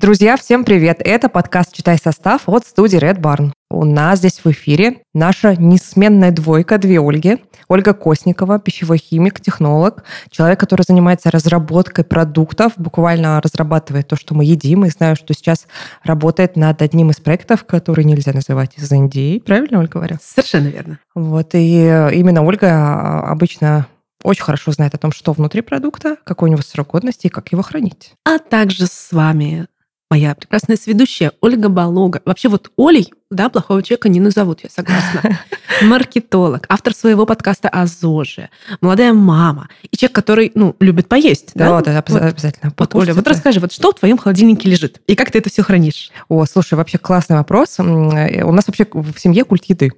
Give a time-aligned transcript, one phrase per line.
[0.00, 1.02] Друзья, всем привет!
[1.04, 3.52] Это подкаст «Читай состав» от студии Red Barn.
[3.70, 7.44] У нас здесь в эфире наша несменная двойка, две Ольги.
[7.68, 14.46] Ольга Косникова, пищевой химик, технолог, человек, который занимается разработкой продуктов, буквально разрабатывает то, что мы
[14.46, 15.66] едим, и знаю, что сейчас
[16.02, 19.40] работает над одним из проектов, который нельзя называть из Индии.
[19.40, 20.16] Правильно, Ольга, говорю?
[20.22, 20.98] Совершенно верно.
[21.14, 21.82] Вот, и
[22.14, 23.86] именно Ольга обычно
[24.22, 27.52] очень хорошо знает о том, что внутри продукта, какой у него срок годности и как
[27.52, 28.14] его хранить.
[28.24, 29.66] А также с вами
[30.10, 32.20] моя прекрасная сведущая Ольга Балога.
[32.24, 35.38] Вообще вот Олей, да, плохого человека не назовут, я согласна.
[35.82, 41.80] Маркетолог, автор своего подкаста о ЗОЖе, молодая мама и человек, который, ну, любит поесть, да?
[41.80, 42.72] Да, да, обязательно.
[42.76, 45.62] Вот, Оля, вот расскажи, вот что в твоем холодильнике лежит и как ты это все
[45.62, 46.10] хранишь?
[46.28, 47.78] О, слушай, вообще классный вопрос.
[47.78, 49.92] У нас вообще в семье культ еды.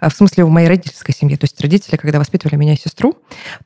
[0.00, 1.36] А, в смысле, в моей родительской семье.
[1.36, 3.16] То есть родители, когда воспитывали меня и сестру,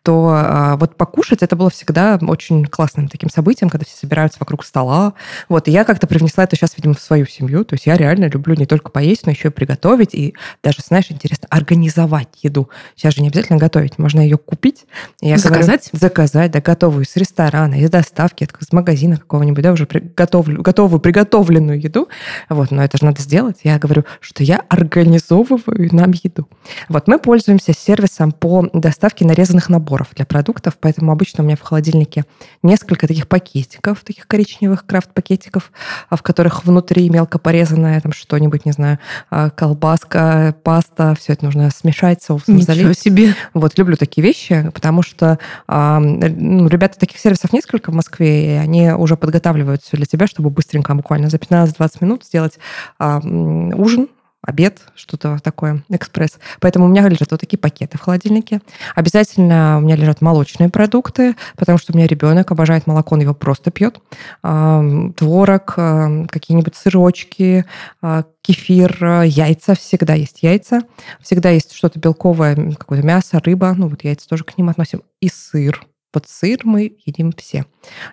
[0.02, 4.64] то а, вот покушать это было всегда очень классным таким событием, когда все собираются вокруг
[4.64, 5.14] стола.
[5.48, 7.64] Вот, и я как-то привнесла это сейчас, видимо, в свою семью.
[7.64, 10.14] То есть я реально люблю не только поесть, но еще и приготовить.
[10.14, 12.68] И даже, знаешь, интересно, организовать еду.
[12.96, 14.86] Сейчас же не обязательно готовить, можно ее купить.
[15.20, 15.88] И я заказать?
[15.90, 21.00] Говорю, заказать, да, готовую, из ресторана, из доставки, из магазина какого-нибудь, да, уже готовлю, готовую
[21.00, 22.08] приготовленную еду.
[22.48, 23.58] Вот, но это же надо сделать.
[23.64, 26.48] Я говорю, что я организовываю нам еду.
[26.88, 31.60] Вот мы пользуемся сервисом по доставке нарезанных наборов для продуктов, поэтому обычно у меня в
[31.60, 32.24] холодильнике
[32.62, 35.72] несколько таких пакетиков, таких коричневых крафт-пакетиков,
[36.08, 38.98] а, в которых внутри мелко порезанное там что-нибудь, не знаю,
[39.30, 42.98] а, колбаска, паста, все это нужно смешать, соусом Ничего залить.
[42.98, 43.34] себе.
[43.54, 48.90] Вот, люблю такие вещи, потому что ну, ребята, таких сервисов несколько в Москве, и они
[48.92, 52.58] уже подготавливают все для тебя, чтобы быстренько, буквально за 15-20 минут сделать
[52.98, 54.08] ужин,
[54.48, 56.38] обед, что-то такое, экспресс.
[56.58, 58.60] Поэтому у меня лежат вот такие пакеты в холодильнике.
[58.94, 63.34] Обязательно у меня лежат молочные продукты, потому что у меня ребенок обожает молоко, он его
[63.34, 64.00] просто пьет.
[64.42, 67.66] Творог, какие-нибудь сырочки,
[68.00, 70.80] а, кефир, яйца, всегда есть яйца,
[71.20, 75.28] всегда есть что-то белковое, какое-то мясо, рыба, ну вот яйца тоже к ним относим, и
[75.28, 75.86] сыр.
[76.14, 77.66] Вот сыр мы едим все.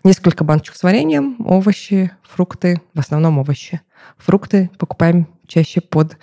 [0.03, 3.79] Несколько баночек с вареньем, овощи, фрукты, в основном овощи.
[4.17, 6.17] Фрукты покупаем чаще под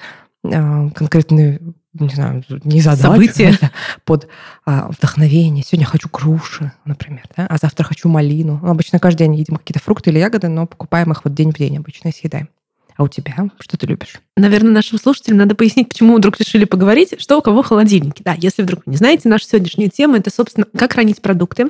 [0.44, 1.60] а, конкретные
[1.94, 3.58] не знаю, не задачи, События.
[4.04, 4.28] под
[4.64, 5.62] а, вдохновение.
[5.62, 7.46] Сегодня хочу груши, например, да?
[7.46, 8.58] а завтра хочу малину.
[8.62, 11.58] Ну, обычно каждый день едим какие-то фрукты или ягоды, но покупаем их вот день в
[11.58, 12.48] день обычно и съедаем.
[12.96, 14.20] А у тебя что ты любишь?
[14.36, 18.22] Наверное, нашим слушателям надо пояснить, почему вдруг решили поговорить, что у кого в холодильнике.
[18.24, 21.68] Да, если вдруг вы не знаете, наша сегодняшняя тема это, собственно, как хранить продукты,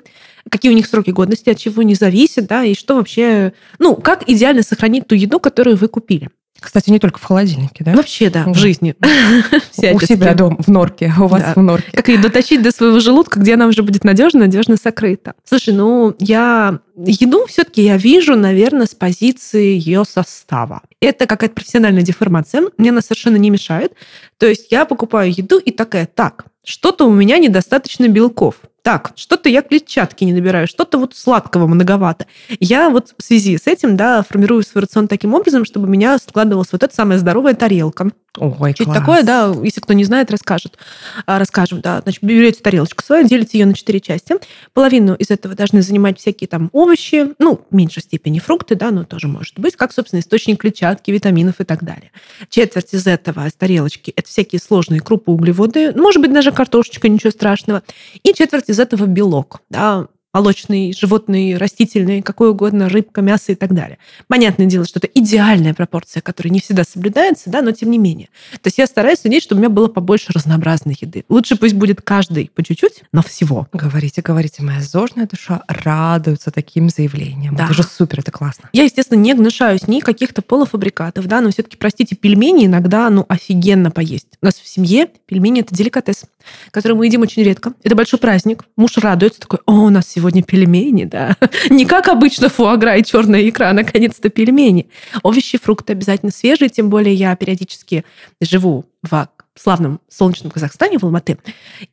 [0.49, 4.29] какие у них сроки годности, от чего они зависят, да, и что вообще, ну, как
[4.29, 6.31] идеально сохранить ту еду, которую вы купили.
[6.61, 7.93] Кстати, не только в холодильнике, да?
[7.93, 8.95] Вообще, да, в жизни.
[9.77, 11.91] У себя дома, в норке, у вас в норке.
[11.93, 15.35] Как ее доточить до своего желудка, где она уже будет надежно, надежно сокрыта.
[15.45, 20.83] Слушай, ну, я еду все-таки я вижу, наверное, с позиции ее состава.
[21.01, 22.63] Это какая-то профессиональная деформация.
[22.79, 23.93] Мне она совершенно не мешает.
[24.39, 29.49] То есть я покупаю еду и такая, так, что-то у меня недостаточно белков так, что-то
[29.49, 32.27] я клетчатки не набираю, что-то вот сладкого многовато.
[32.59, 36.19] Я вот в связи с этим, да, формирую свой рацион таким образом, чтобы у меня
[36.19, 38.11] складывалась вот эта самая здоровая тарелка.
[38.39, 40.79] Ой, Что такое, да, если кто не знает, расскажет.
[41.27, 42.01] А, расскажем, да.
[42.01, 44.37] Значит, берете тарелочку свою, делите ее на четыре части.
[44.73, 49.05] Половину из этого должны занимать всякие там овощи, ну, в меньшей степени фрукты, да, но
[49.05, 52.11] тоже может быть, как, собственно, источник клетчатки, витаминов и так далее.
[52.49, 57.31] Четверть из этого, из тарелочки, это всякие сложные крупы, углеводы, может быть, даже картошечка, ничего
[57.31, 57.83] страшного.
[58.23, 63.75] И четверть из этого белок, да, молочный, животный, растительный, какой угодно, рыбка, мясо и так
[63.75, 63.99] далее.
[64.29, 68.29] Понятное дело, что это идеальная пропорция, которая не всегда соблюдается, да, но тем не менее.
[68.53, 71.25] То есть я стараюсь судить, чтобы у меня было побольше разнообразной еды.
[71.29, 73.69] Лучше пусть будет каждый по чуть-чуть, но всего.
[73.73, 77.55] Говорите, говорите, моя зожная душа радуется таким заявлениям.
[77.55, 77.65] Да.
[77.65, 78.71] Это же супер, это классно.
[78.73, 83.91] Я, естественно, не гнушаюсь ни каких-то полуфабрикатов, да, но все-таки, простите, пельмени иногда, ну, офигенно
[83.91, 84.29] поесть.
[84.41, 86.25] У нас в семье пельмени— это деликатес,
[86.71, 87.75] который мы едим очень редко.
[87.83, 88.65] Это большой праздник.
[88.77, 91.37] Муж радуется, такой, о, у нас сегодня пельмени, да.
[91.71, 94.89] Не как обычно фуагра и черная икра, наконец-то пельмени.
[95.23, 98.05] Овощи, фрукты обязательно свежие, тем более я периодически
[98.41, 99.15] живу в
[99.61, 101.39] славном солнечном Казахстане, в Алматы.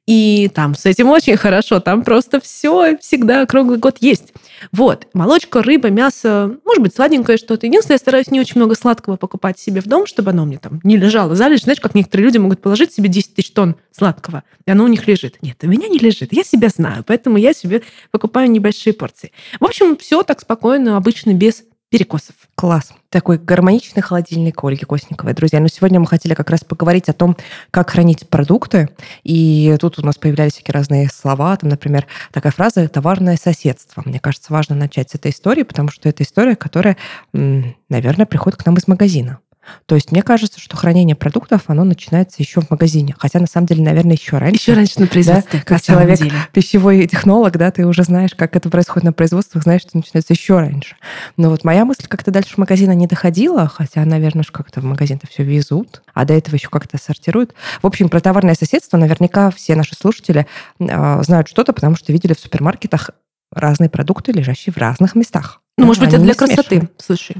[0.05, 1.79] И там с этим очень хорошо.
[1.79, 4.33] Там просто все всегда круглый год есть.
[4.71, 5.07] Вот.
[5.13, 7.65] Молочка, рыба, мясо, может быть, сладенькое что-то.
[7.65, 10.79] Единственное, я стараюсь не очень много сладкого покупать себе в дом, чтобы оно мне там
[10.83, 11.63] не лежало залежь.
[11.63, 15.07] Знаешь, как некоторые люди могут положить себе 10 тысяч тонн сладкого, и оно у них
[15.07, 15.37] лежит.
[15.41, 16.31] Нет, у меня не лежит.
[16.31, 19.31] Я себя знаю, поэтому я себе покупаю небольшие порции.
[19.59, 22.35] В общем, все так спокойно, обычно без перекосов.
[22.55, 22.93] Класс.
[23.09, 25.33] Такой гармоничный холодильник Ольги Косниковой.
[25.33, 27.35] Друзья, ну сегодня мы хотели как раз поговорить о том,
[27.71, 28.89] как хранить продукты.
[29.23, 31.57] И тут у нас появлялись всякие разные слова.
[31.57, 34.03] Там, например, такая фраза «товарное соседство».
[34.05, 36.97] Мне кажется, важно начать с этой истории, потому что это история, которая,
[37.33, 39.39] наверное, приходит к нам из магазина.
[39.85, 43.15] То есть мне кажется, что хранение продуктов, оно начинается еще в магазине.
[43.17, 44.61] Хотя, на самом деле, наверное, еще раньше.
[44.61, 45.65] Еще раньше на производстве, да?
[45.65, 46.33] Как человек, деле.
[46.51, 50.59] пищевой технолог, да, ты уже знаешь, как это происходит на производствах, знаешь, что начинается еще
[50.59, 50.95] раньше.
[51.37, 55.27] Но вот моя мысль как-то дальше в магазина не доходила, хотя, наверное, как-то в магазин-то
[55.27, 57.53] все везут, а до этого еще как-то сортируют.
[57.81, 60.47] В общем, про товарное соседство наверняка все наши слушатели
[60.79, 63.11] э, знают что-то, потому что видели в супермаркетах
[63.51, 65.61] разные продукты, лежащие в разных местах.
[65.77, 67.37] Ну, может быть, это для красоты, слушай.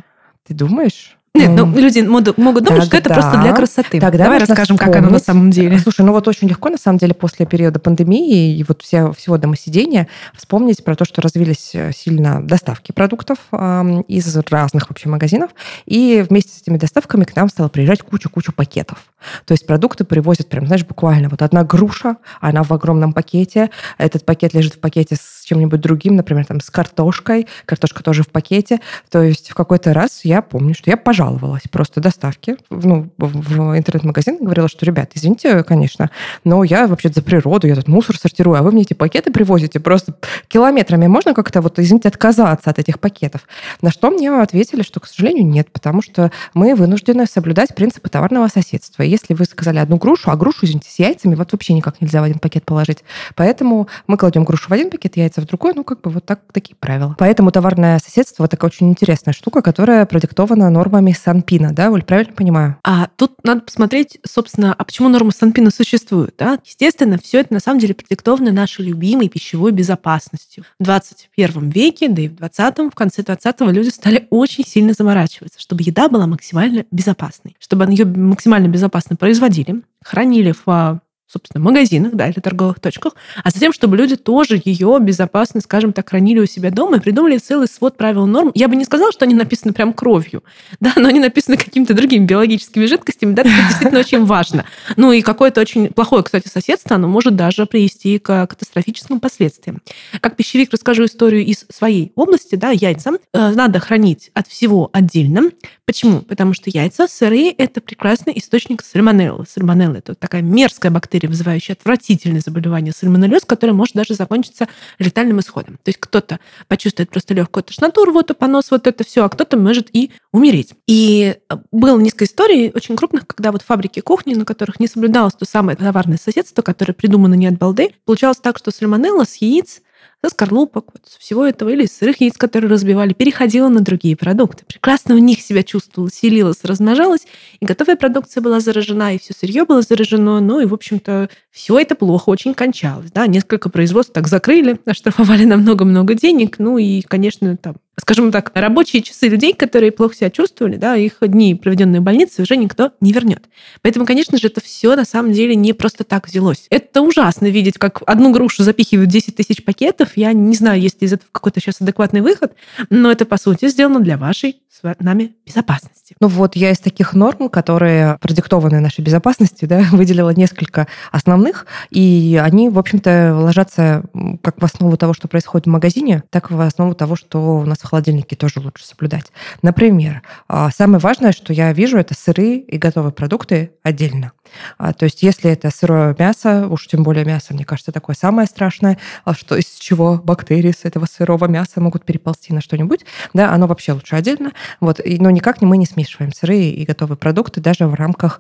[0.48, 1.19] Ты думаешь?
[1.34, 4.00] Нет, ну, люди могут, думать, что это просто для красоты.
[4.00, 4.96] Тогда Давай расскажем, вспомнить.
[4.96, 5.78] как оно на самом деле.
[5.78, 9.38] Слушай, ну вот очень легко, на самом деле, после периода пандемии и вот все, всего
[9.38, 15.52] домосидения вспомнить про то, что развились э, сильно доставки продуктов э, из разных вообще магазинов.
[15.86, 18.98] И вместе с этими доставками к нам стало приезжать куча-куча пакетов.
[19.46, 24.26] То есть продукты привозят прям, знаешь, буквально вот одна груша, она в огромном пакете, этот
[24.26, 28.80] пакет лежит в пакете с чем-нибудь другим, например, там с картошкой, картошка тоже в пакете.
[29.10, 34.38] То есть в какой-то раз я помню, что я пожаловалась просто доставке ну, в интернет-магазин,
[34.40, 36.10] говорила, что, ребят, извините, конечно,
[36.46, 39.82] но я вообще за природу, я тут мусор сортирую, а вы мне эти пакеты привозите
[39.82, 40.14] просто
[40.48, 41.08] километрами.
[41.08, 43.42] Можно как-то вот, извините, отказаться от этих пакетов?
[43.82, 48.48] На что мне ответили, что, к сожалению, нет, потому что мы вынуждены соблюдать принципы товарного
[48.48, 52.22] соседства если вы сказали одну грушу, а грушу, извините, с яйцами вот вообще никак нельзя
[52.22, 53.04] в один пакет положить.
[53.36, 56.40] Поэтому мы кладем грушу в один пакет, яйца в другой, ну, как бы вот так,
[56.54, 57.16] такие правила.
[57.18, 62.78] Поэтому товарное соседство такая очень интересная штука, которая продиктована нормами Санпина, да, Оль, правильно понимаю?
[62.84, 66.60] А тут надо посмотреть, собственно, а почему нормы Санпина существуют, да?
[66.66, 70.66] Естественно, все это на самом деле продиктовано нашей любимой пищевой безопасностью.
[70.80, 75.60] В 21 веке, да и в 20 в конце 20-го люди стали очень сильно заморачиваться,
[75.60, 81.00] чтобы еда была максимально безопасной, чтобы ее максимально безопасно безопасно производили, хранили в а,
[81.32, 86.10] собственно, магазинах, да, или торговых точках, а затем, чтобы люди тоже ее безопасно, скажем так,
[86.10, 88.52] хранили у себя дома и придумали целый свод правил норм.
[88.56, 90.44] Я бы не сказала, что они написаны прям кровью,
[90.80, 94.66] да, но они написаны какими-то другими биологическими жидкостями, да, это действительно очень важно.
[94.96, 99.82] Ну и какое-то очень плохое, кстати, соседство, оно может даже привести к катастрофическим последствиям.
[100.22, 105.52] Как пищевик расскажу историю из своей области, да, яйца э, надо хранить от всего отдельно.
[105.86, 106.22] Почему?
[106.22, 109.46] Потому что яйца сырые– это прекрасный источник сальмонеллы.
[109.50, 114.68] Сальмонелла– это такая мерзкая бактерия, бактерии, вызывающие отвратительное заболевание сальмонеллез, которое может даже закончиться
[114.98, 115.76] летальным исходом.
[115.84, 119.90] То есть кто-то почувствует просто легкую тошноту, рвоту, понос, вот это все, а кто-то может
[119.94, 120.74] и умереть.
[120.88, 125.34] И э, было несколько историй очень крупных, когда вот фабрики кухни, на которых не соблюдалось
[125.34, 129.82] то самое товарное соседство, которое придумано не от балды, получалось так, что сальмонелла с яиц
[130.24, 134.66] со скорлупок, вот, всего этого, или сырых яиц, которые разбивали, переходила на другие продукты.
[134.66, 137.26] Прекрасно в них себя чувствовала, селилась, размножалась,
[137.60, 141.80] и готовая продукция была заражена, и все сырье было заражено, ну и, в общем-то, все
[141.80, 143.12] это плохо очень кончалось.
[143.12, 143.28] Да?
[143.28, 147.78] Несколько производств так закрыли, оштрафовали на много-много денег, ну и, конечно, там
[148.10, 152.42] скажем так, рабочие часы людей, которые плохо себя чувствовали, да, их дни, проведенные в больнице,
[152.42, 153.48] уже никто не вернет.
[153.84, 156.66] Поэтому, конечно же, это все на самом деле не просто так взялось.
[156.72, 160.14] Это ужасно видеть, как одну грушу запихивают 10 тысяч пакетов.
[160.16, 162.54] Я не знаю, есть ли из этого какой-то сейчас адекватный выход,
[162.90, 166.16] но это, по сути, сделано для вашей с нами безопасности.
[166.20, 172.42] Ну вот я из таких норм, которые продиктованы нашей безопасностью, да, выделила несколько основных, и
[172.42, 174.04] они, в общем-то, ложатся
[174.42, 177.66] как в основу того, что происходит в магазине, так и в основу того, что у
[177.66, 177.99] нас в холодильнике
[178.36, 179.32] тоже лучше соблюдать.
[179.62, 184.32] Например, а, самое важное, что я вижу, это сырые и готовые продукты отдельно.
[184.78, 188.48] А, то есть если это сырое мясо, уж тем более мясо, мне кажется, такое самое
[188.48, 193.52] страшное, а что из чего бактерии с этого сырого мяса могут переползти на что-нибудь, да,
[193.52, 194.52] оно вообще лучше отдельно.
[194.80, 198.40] Вот, но никак мы не смешиваем сырые и готовые продукты даже в рамках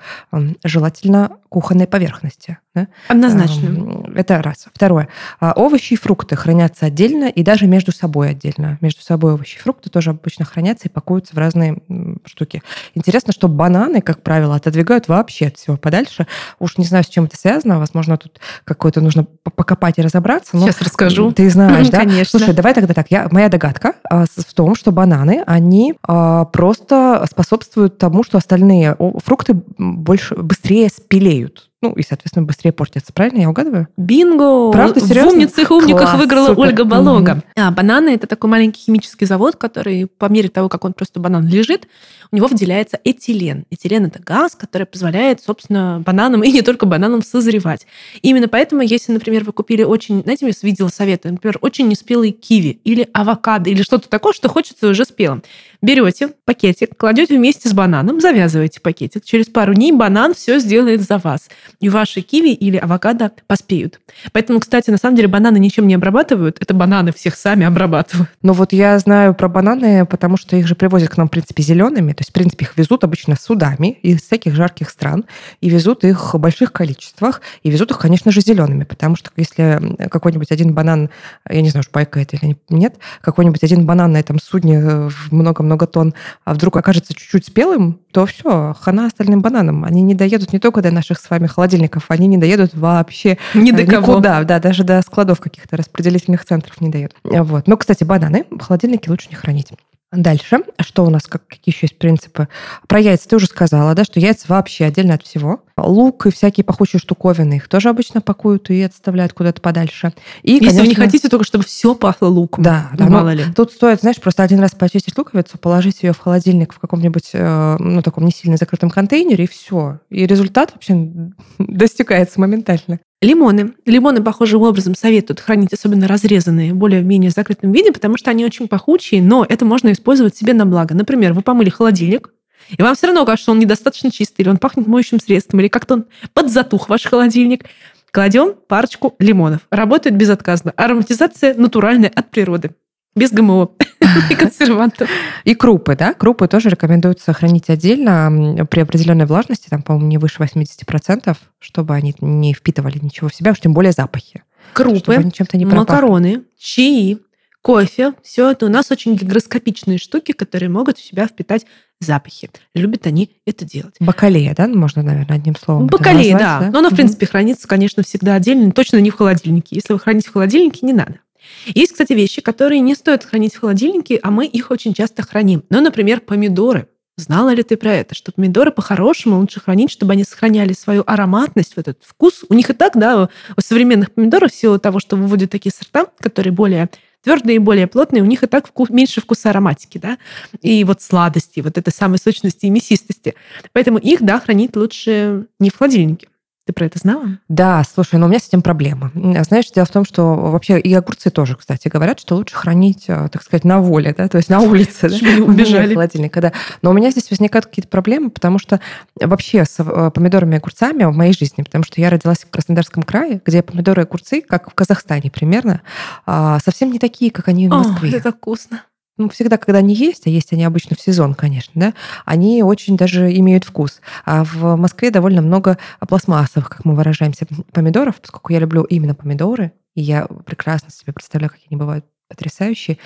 [0.64, 2.58] желательно кухонной поверхности.
[2.76, 2.88] Да?
[3.08, 4.06] Однозначно.
[4.16, 4.68] Это раз.
[4.74, 5.10] Второе.
[5.42, 8.78] Овощи и фрукты хранятся отдельно и даже между собой отдельно.
[8.82, 11.80] Между собой овощи и фрукты тоже обычно хранятся и пакуются в разные
[12.26, 12.62] штуки.
[12.94, 16.28] Интересно, что бананы, как правило, отодвигают вообще от всего подальше дальше.
[16.60, 17.80] Уж не знаю, с чем это связано.
[17.80, 19.26] Возможно, тут какое-то нужно
[19.56, 20.56] покопать и разобраться.
[20.56, 21.32] Но Сейчас расскажу.
[21.32, 22.00] Ты знаешь, да?
[22.00, 22.40] Конечно.
[22.40, 23.08] Слушай, давай тогда так.
[23.10, 28.96] Я, моя догадка а, в том, что бананы, они а, просто способствуют тому, что остальные
[29.24, 31.69] фрукты больше, быстрее спелеют.
[31.82, 33.14] Ну и, соответственно, быстрее портятся.
[33.14, 33.88] Правильно я угадываю?
[33.96, 34.70] Бинго!
[34.72, 35.32] Правда, серьезно?
[35.32, 36.62] В умницах умниках Класс, выиграла супер.
[36.62, 37.36] Ольга Болога.
[37.36, 37.44] Мгм.
[37.56, 41.48] А, бананы– это такой маленький химический завод, который по мере того, как он просто банан
[41.48, 41.88] лежит,
[42.32, 43.66] у него выделяется этилен.
[43.70, 47.88] Этилен– это газ, который позволяет, собственно, бананам и не только бананам созревать.
[48.22, 52.32] И именно поэтому, если, например, вы купили очень, знаете, я видела советы, например, очень неспелый
[52.32, 55.44] киви или авокадо или что-то такое, что хочется уже спелым.
[55.82, 59.24] Берете пакетик, кладете вместе с бананом, завязываете пакетик.
[59.24, 61.48] Через пару дней банан все сделает за вас.
[61.80, 64.02] И ваши киви или авокадо поспеют.
[64.34, 66.58] Поэтому, кстати, на самом деле бананы ничем не обрабатывают.
[66.60, 68.30] Это бананы всех сами обрабатывают.
[68.42, 71.64] Но вот я знаю про бананы, потому что их же привозят к нам, в принципе,
[71.64, 72.12] зелеными.
[72.12, 75.24] То есть, в принципе, их везут обычно судами из всяких жарких стран.
[75.62, 77.42] И везут их в больших количествах.
[77.64, 78.84] И везут их, конечно же, зелеными.
[78.84, 81.10] Потому что если какой-нибудь один банан,
[81.50, 85.32] я не знаю, уж пайка это или нет, какой-нибудь один банан на этом судне в
[85.70, 86.14] много-много тонн,
[86.46, 89.86] а вдруг окажется чуть-чуть спелым, то все, хана остальным бананам.
[89.86, 93.72] Они не доедут не только до наших с вами холодильников, они не доедут вообще Ни
[93.72, 94.14] до кого.
[94.14, 94.44] никуда.
[94.44, 97.14] Да, даже до складов каких-то распределительных центров не дают.
[97.24, 97.68] Вот.
[97.68, 99.72] Но, кстати, бананы в холодильнике лучше не хранить.
[100.12, 102.48] Дальше, что у нас, как, какие еще есть принципы?
[102.88, 105.62] Про яйца ты уже сказала, да, что яйца вообще отдельно от всего.
[105.86, 110.14] Лук и всякие пахучие штуковины, их тоже обычно пакуют и отставляют куда-то подальше.
[110.44, 112.64] И, Если вы не конечно, хотите только, чтобы все пахло луком.
[112.64, 113.44] Да, да, Ну, ну, мало ли.
[113.56, 117.78] Тут стоит, знаешь, просто один раз почистить луковицу, положить ее в холодильник в каком-нибудь, э,
[117.80, 120.00] ну, таком не сильно закрытом контейнере, и все.
[120.10, 120.96] И результат вообще
[121.58, 123.00] достигается моментально.
[123.22, 123.74] Лимоны.
[123.86, 128.70] Лимоны похожим образом советуют хранить, особенно разрезанные, более-менее в закрытом виде, потому что они очень
[128.70, 130.96] пахучие, но это можно использовать себе на благо.
[130.96, 132.32] Например, вы помыли холодильник,
[132.78, 135.68] и вам все равно кажется, что он недостаточно чистый, или он пахнет моющим средством, или
[135.68, 137.66] как-то он подзатух ваш холодильник.
[138.12, 139.62] Кладем парочку лимонов.
[139.70, 140.74] Работает безотказно.
[140.76, 142.72] Ароматизация натуральная от природы.
[143.16, 143.72] Без ГМО
[144.30, 145.10] и консервантов.
[145.44, 146.14] И крупы, да?
[146.14, 152.16] Крупы тоже рекомендуется хранить отдельно при определенной влажности, там, по-моему, не выше 80%, чтобы они
[152.22, 154.44] не впитывали ничего в себя, уж тем более запахи.
[154.74, 157.18] Крупы, не макароны, чаи,
[157.62, 158.14] кофе.
[158.24, 161.66] Все это у нас очень гигроскопичные штуки, которые могут в себя впитать
[162.00, 162.50] запахи.
[162.74, 163.96] Любят они это делать.
[164.00, 164.68] Бакалея, да?
[164.68, 165.88] Можно, наверное, одним словом.
[165.88, 166.70] Бакалея, назвать, да.
[166.72, 169.76] Но она, в принципе, хранится, конечно, всегда отдельно, точно не в холодильнике.
[169.76, 171.20] Если вы храните в холодильнике, не надо.
[171.68, 175.64] Есть, кстати, вещи, которые не стоит хранить в холодильнике, а мы их очень часто храним.
[175.70, 176.88] Ну, например, помидоры.
[177.18, 178.16] Знала ли ты про это?
[178.16, 182.46] Что помидоры по-хорошему лучше хранить, чтобы они сохраняли свою ароматность, вот этот вкус.
[182.48, 186.10] У них и так, да, у современных помидоров, в силу того, что выводят такие сорта,
[186.20, 186.90] которые более
[187.24, 190.18] твердые и более плотные, у них и так вкус, меньше вкуса ароматики, да,
[190.62, 193.36] и вот сладости, вот этой самой сочности и мясистости.
[193.74, 196.28] Поэтому их, да, хранить лучше не в холодильнике.
[196.70, 197.26] Ты про это знала?
[197.48, 199.10] Да, слушай, но у меня с этим проблема.
[199.16, 203.28] Знаешь, дело в том, что вообще и огурцы тоже, кстати, говорят, что лучше хранить, э,
[203.32, 205.96] так сказать, на воле, да, то есть на улице, да, убежали.
[205.96, 206.54] холодильника, да.
[206.84, 208.80] Но у меня здесь возникают какие-то проблемы, потому что
[209.20, 213.02] вообще с э, помидорами и огурцами в моей жизни, потому что я родилась в Краснодарском
[213.02, 215.82] крае, где помидоры и огурцы, как в Казахстане примерно,
[216.28, 218.12] а, совсем не такие, как они в О, Москве.
[218.12, 218.84] это так вкусно.
[219.20, 221.94] Ну, всегда, когда они есть, а есть они обычно в сезон, конечно, да,
[222.26, 224.02] они очень даже имеют вкус.
[224.26, 229.74] А в Москве довольно много пластмассовых, как мы выражаемся, помидоров, поскольку я люблю именно помидоры,
[229.94, 232.98] и я прекрасно себе представляю, какие они бывают потрясающие.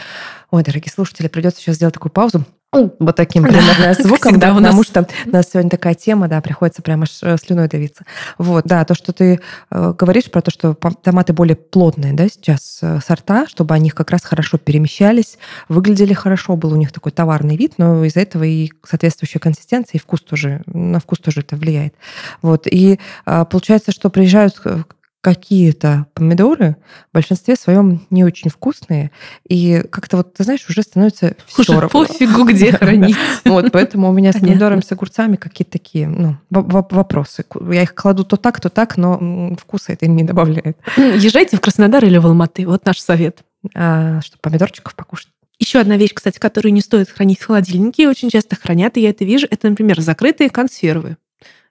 [0.51, 2.45] Ой, дорогие слушатели, придется сейчас сделать такую паузу.
[2.73, 4.75] Вот таким примерно как звуком, да, у нас.
[4.75, 8.05] потому что у нас сегодня такая тема, да, приходится прямо аж э, слюной давиться.
[8.37, 9.39] Вот, да, то, что ты
[9.69, 14.11] э, говоришь про то, что томаты более плотные, да, сейчас э, сорта, чтобы они как
[14.11, 15.37] раз хорошо перемещались,
[15.69, 20.01] выглядели хорошо, был у них такой товарный вид, но из-за этого и соответствующая консистенция, и
[20.01, 21.93] вкус тоже, на вкус тоже это влияет.
[22.41, 24.83] Вот, и э, получается, что приезжают э,
[25.23, 26.75] какие-то помидоры,
[27.11, 29.09] в большинстве своем не очень вкусные,
[29.47, 31.89] и как-то вот, ты знаешь, уже становится все Уже равно.
[31.89, 33.15] пофигу, где хранить.
[33.45, 37.45] Вот, поэтому у меня с помидорами, с огурцами какие-то такие, ну, во- во- вопросы.
[37.71, 40.77] Я их кладу то так, то так, но вкуса это им не добавляет.
[40.97, 42.67] Езжайте в Краснодар или в Алматы.
[42.67, 43.43] Вот наш совет.
[43.73, 45.29] А, что, помидорчиков покушать?
[45.57, 49.11] Еще одна вещь, кстати, которую не стоит хранить в холодильнике, очень часто хранят, и я
[49.11, 51.15] это вижу, это, например, закрытые консервы.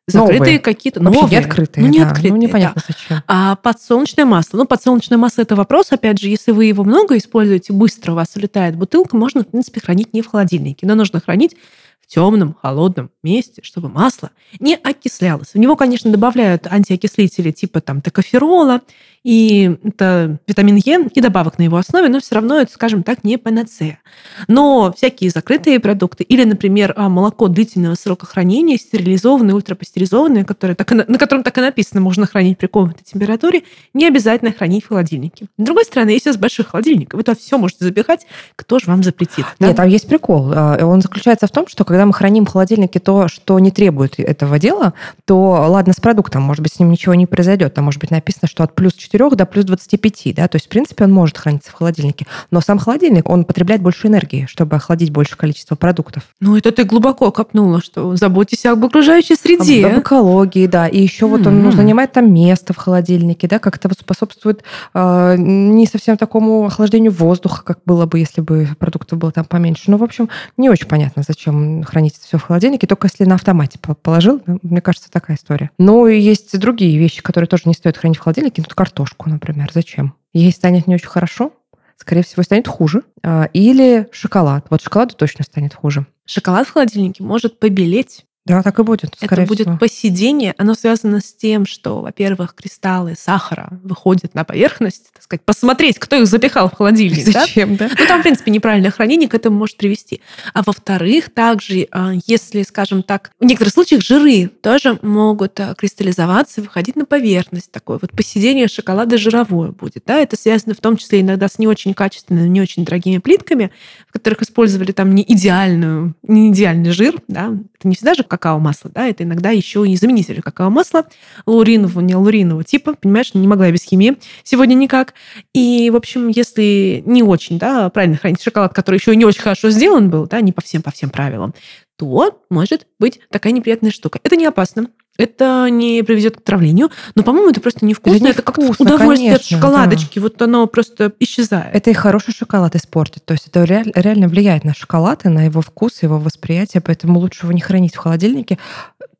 [0.08, 0.58] Закрытые Новые.
[0.58, 1.38] какие-то Вообще новые.
[1.38, 1.84] не открытые.
[1.84, 2.06] Ну, не да.
[2.06, 2.46] открытые, Ну, да.
[2.46, 3.22] непонятно зачем.
[3.28, 4.58] А подсолнечное масло.
[4.58, 8.34] Ну, подсолнечное масло– это вопрос, опять же, если вы его много используете, быстро у вас
[8.34, 11.56] улетает бутылка, можно, в принципе, хранить не в холодильнике, но нужно хранить
[12.02, 14.30] в темном, холодном месте, чтобы масло
[14.60, 15.54] не окислялось.
[15.54, 18.80] В него, конечно, добавляют антиокислители типа там токоферола,
[19.24, 23.22] и это витамин Е и добавок на его основе, но все равно это, скажем так,
[23.22, 24.00] не панацея.
[24.48, 30.90] Но всякие закрытые продукты или, например, а, молоко длительного срока хранения, стерилизованное, ультрапастеризованное, которое так
[30.90, 33.62] на котором так и написано, можно хранить при комнатной температуре,
[33.94, 35.46] не обязательно хранить в холодильнике.
[35.56, 38.86] С другой стороны, если у вас большой холодильник, вы туда все можете запихать, кто же
[38.86, 39.46] вам запретит?
[39.60, 39.68] да?
[39.68, 40.52] Нет, там есть прикол.
[40.52, 44.18] А, Он заключается в том, что когда мы храним в холодильнике то, что не требует
[44.18, 44.94] этого дела,
[45.26, 47.74] то ладно с продуктом, может быть, с ним ничего не произойдет.
[47.74, 50.68] Там может быть написано, что от плюс 4 до плюс 25, да, то есть, в
[50.70, 52.26] принципе, он может храниться в холодильнике.
[52.50, 56.22] Но сам холодильник, он потребляет больше энергии, чтобы охладить большее количество продуктов.
[56.40, 59.86] Ну, это ты глубоко копнула, что заботьтесь об окружающей среде.
[59.86, 60.88] Об, об экологии, да.
[60.88, 61.28] И еще mm-hmm.
[61.28, 66.16] вот он ну, занимает там место в холодильнике, да, как-то вот способствует э, не совсем
[66.16, 69.90] такому охлаждению воздуха, как было бы, если бы продуктов было там поменьше.
[69.90, 73.78] Ну, в общем, не очень понятно, зачем хранить все в холодильнике, только если на автомате
[73.78, 75.70] положил, мне кажется, такая история.
[75.78, 79.70] Ну, и есть другие вещи, которые тоже не стоит хранить в холодильнике, ну, картошку, например,
[79.72, 80.14] зачем?
[80.32, 81.52] Ей станет не очень хорошо,
[81.96, 83.02] скорее всего, станет хуже.
[83.22, 84.66] А, или шоколад.
[84.70, 86.06] Вот шоколаду точно станет хуже.
[86.24, 88.24] Шоколад в холодильнике может побелеть.
[88.44, 89.16] Да, так и будет.
[89.20, 89.78] Это будет всего.
[89.78, 90.54] посидение.
[90.58, 96.16] Оно связано с тем, что, во-первых, кристаллы сахара выходят на поверхность, так сказать, посмотреть, кто
[96.16, 97.24] их запихал в холодильник.
[97.24, 97.88] Зачем, да?
[97.88, 97.94] да?
[97.96, 100.22] Ну, там, в принципе, неправильное хранение к этому может привести.
[100.54, 106.60] А во-вторых, также, а, если, скажем так, в некоторых случаях жиры тоже могут а, кристаллизоваться
[106.60, 107.70] и выходить на поверхность.
[107.70, 110.02] Такое вот посидение шоколада жировое будет.
[110.04, 110.18] Да?
[110.18, 113.70] Это связано в том числе иногда с не очень качественными, не очень дорогими плитками,
[114.08, 117.22] в которых использовали там не идеальную, не идеальный жир.
[117.28, 117.52] Да?
[117.78, 121.04] Это не всегда же какао-масло, да, это иногда еще и заменитель какао-масла,
[121.44, 125.12] лауринового, не лауринового типа, понимаешь, не могла я без химии сегодня никак.
[125.52, 129.68] И, в общем, если не очень, да, правильно хранить шоколад, который еще не очень хорошо
[129.68, 131.54] сделан был, да, не по всем, по всем правилам,
[131.98, 134.18] то может быть такая неприятная штука.
[134.24, 134.88] Это не опасно,
[135.18, 138.16] это не приведет к травлению, но, по-моему, это просто невкусно.
[138.16, 140.18] Это, не это как удовольствие конечно, от шоколадочки.
[140.18, 140.22] Да.
[140.22, 141.74] Вот оно просто исчезает.
[141.74, 143.24] Это и хороший шоколад испортит.
[143.24, 147.18] То есть это реаль, реально влияет на шоколад и на его вкус, его восприятие, поэтому
[147.18, 148.58] лучше его не хранить в холодильнике.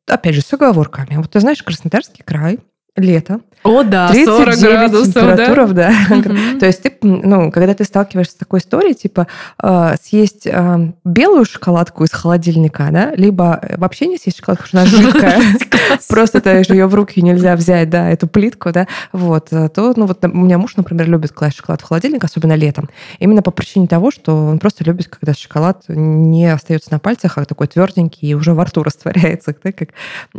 [0.06, 1.16] Опять же, с оговорками.
[1.16, 2.58] Вот ты знаешь, Краснодарский край,
[2.96, 5.92] лето, о, да, 39 градусов, температуров, да.
[6.08, 6.16] да.
[6.16, 6.58] Угу.
[6.60, 9.26] То есть ты, ну, когда ты сталкиваешься с такой историей, типа
[9.62, 14.88] э, съесть э, белую шоколадку из холодильника, да, либо вообще не съесть шоколадку, потому что
[14.88, 15.40] она жидкая,
[16.08, 20.24] просто то ее в руки нельзя взять, да, эту плитку, да, вот, то, ну, вот
[20.24, 22.88] у меня муж, например, любит класть шоколад в холодильник, особенно летом,
[23.18, 27.44] именно по причине того, что он просто любит, когда шоколад не остается на пальцах, а
[27.44, 29.90] такой тверденький и уже во рту растворяется, да, как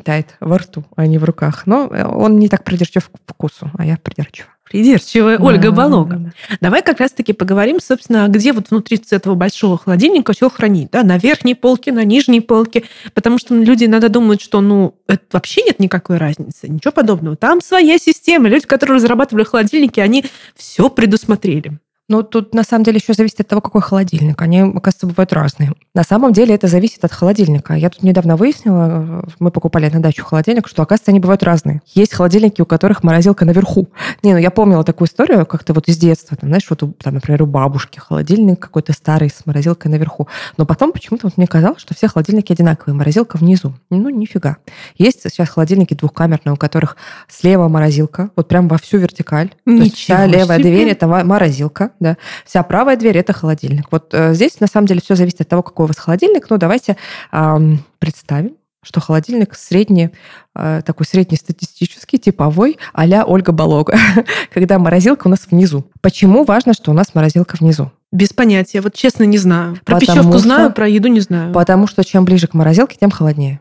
[0.03, 1.63] тает во рту, а не в руках.
[1.65, 4.49] Но он не так придирчив вкусу, а я придирчива.
[4.63, 6.15] Придирчивая да, Ольга Болога.
[6.15, 6.57] Да, да.
[6.61, 10.89] Давай как раз-таки поговорим, собственно, где вот внутри этого большого холодильника все хранить.
[10.91, 11.03] Да?
[11.03, 12.83] На верхней полке, на нижней полке.
[13.13, 16.69] Потому что люди иногда думают, что ну, это вообще нет никакой разницы.
[16.69, 17.35] Ничего подобного.
[17.35, 18.47] Там своя система.
[18.49, 21.79] Люди, которые разрабатывали холодильники, они все предусмотрели.
[22.09, 24.41] Ну, тут на самом деле еще зависит от того, какой холодильник.
[24.41, 25.73] Они, оказывается, бывают разные.
[25.95, 27.75] На самом деле это зависит от холодильника.
[27.75, 31.81] Я тут недавно выяснила, мы покупали на дачу холодильник, что, оказывается, они бывают разные.
[31.93, 33.87] Есть холодильники, у которых морозилка наверху.
[34.21, 36.35] Не, ну я помнила такую историю как-то вот из детства.
[36.35, 40.27] Там, знаешь, вот, у, там, например, у бабушки холодильник какой-то старый с морозилкой наверху.
[40.57, 43.75] Но потом почему-то вот мне казалось, что все холодильники одинаковые, морозилка внизу.
[43.89, 44.57] Ну, нифига.
[44.97, 46.97] Есть сейчас холодильники двухкамерные, у которых
[47.29, 49.51] слева морозилка, вот прям во всю вертикаль.
[49.65, 50.69] Ничего вся левая себе.
[50.69, 52.17] дверь– это морозилка, да.
[52.45, 53.87] Вся правая дверь– это холодильник.
[53.91, 56.49] Вот э, здесь, на самом деле, все зависит от того, какой у вас холодильник.
[56.49, 56.97] Ну, давайте
[57.31, 57.57] э,
[57.99, 60.09] представим, что холодильник средний,
[60.55, 63.97] э, такой среднестатистический, типовой, а Ольга Болога,
[64.53, 65.85] когда морозилка у нас внизу.
[66.01, 67.91] Почему важно, что у нас морозилка внизу?
[68.11, 68.81] Без понятия.
[68.81, 69.79] Вот честно не знаю.
[69.83, 71.53] Про потому пищевку что, знаю, про еду не знаю.
[71.53, 73.59] Потому что чем ближе к морозилке, тем холоднее.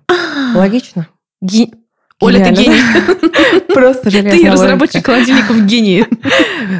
[0.54, 1.08] Логично.
[2.22, 2.80] Оля, ты гений.
[3.74, 6.06] Просто железная Ты разработчик холодильников гений.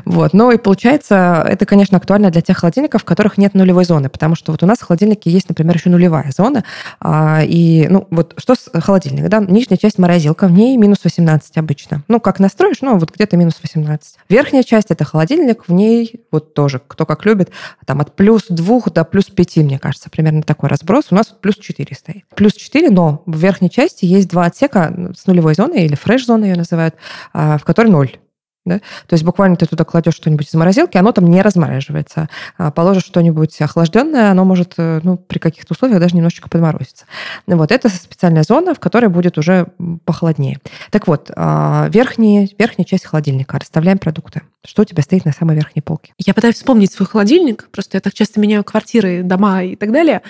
[0.04, 0.32] Вот.
[0.32, 4.36] Ну и получается, это, конечно, актуально для тех холодильников, в которых нет нулевой зоны, потому
[4.36, 6.64] что вот у нас в холодильнике есть, например, еще нулевая зона.
[7.00, 9.40] А, и, ну, вот что с холодильник, да?
[9.40, 12.02] Нижняя часть морозилка, в ней минус 18 обычно.
[12.08, 14.16] Ну, как настроишь, ну, вот где-то минус 18.
[14.28, 17.50] Верхняя часть– это холодильник, в ней вот тоже, кто как любит,
[17.84, 21.06] там от плюс 2 до плюс 5, мне кажется, примерно такой разброс.
[21.10, 22.24] У нас плюс 4 стоит.
[22.34, 26.56] Плюс 4, но в верхней части есть два отсека с нулевой зоной, или фреш-зоной ее
[26.56, 26.94] называют,
[27.32, 28.18] а, в которой ноль.
[28.64, 28.78] Да?
[28.78, 32.28] То есть буквально ты туда кладешь что-нибудь из морозилки, оно там не размораживается.
[32.56, 37.06] А положишь что-нибудь охлажденное, оно может э, ну, при каких-то условиях даже немножечко подморозиться.
[37.48, 39.66] Вот это специальная зона, в которой будет уже
[40.04, 40.60] похолоднее.
[40.90, 43.58] Так вот, а, верхняя, верхняя часть холодильника.
[43.58, 44.42] Расставляем продукты.
[44.64, 46.12] Что у тебя стоит на самой верхней полке?
[46.18, 47.68] Я пытаюсь вспомнить свой холодильник.
[47.72, 50.22] Просто я так часто меняю квартиры, дома и так далее.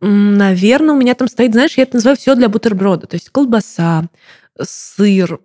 [0.00, 3.08] Наверное, у меня там стоит, знаешь, я это называю все для бутерброда.
[3.08, 4.04] То есть колбаса,
[4.62, 5.38] сыр,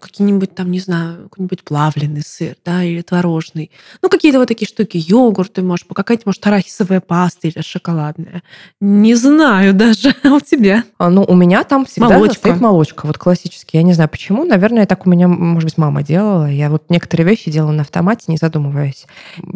[0.00, 3.70] какие-нибудь там, не знаю, какой-нибудь плавленый сыр, да, или творожный.
[4.02, 4.96] Ну, какие-то вот такие штуки.
[4.96, 8.42] Йогурт ты можешь, какая-то, может, арахисовая паста или шоколадная.
[8.80, 10.14] Не знаю даже.
[10.28, 10.84] А у тебя?
[10.98, 12.38] А, ну, у меня там всегда молочка.
[12.38, 13.06] стоит молочка.
[13.06, 13.76] Вот классически.
[13.76, 14.44] Я не знаю почему.
[14.44, 16.50] Наверное, так у меня, может быть, мама делала.
[16.50, 19.06] Я вот некоторые вещи делала на автомате, не задумываясь.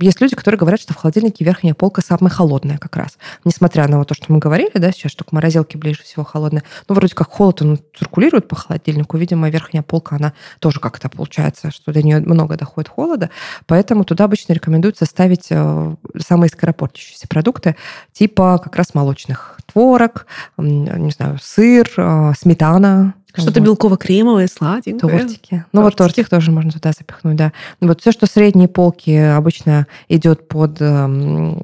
[0.01, 3.19] Есть люди, которые говорят, что в холодильнике верхняя полка самая холодная как раз.
[3.45, 6.63] Несмотря на вот то, что мы говорили, да, сейчас, что к морозилке ближе всего холодная.
[6.89, 9.17] Ну, вроде как холод, он циркулирует по холодильнику.
[9.19, 13.31] Видимо, верхняя верхняя полка, она тоже как-то получается, что до нее много доходит холода,
[13.67, 17.77] поэтому туда обычно рекомендуется ставить э, самые скоропортящиеся продукты,
[18.13, 19.59] типа как раз молочных.
[19.73, 20.27] Творог,
[20.59, 23.67] не знаю, сыр, э, сметана, что-то вот.
[23.67, 25.19] белково-кремовое, сладенькое.
[25.19, 25.65] Тортики.
[25.73, 27.53] Ну вот тортик тоже можно туда запихнуть, да.
[27.81, 31.07] Вот все, что средние полки, обычно идет под э,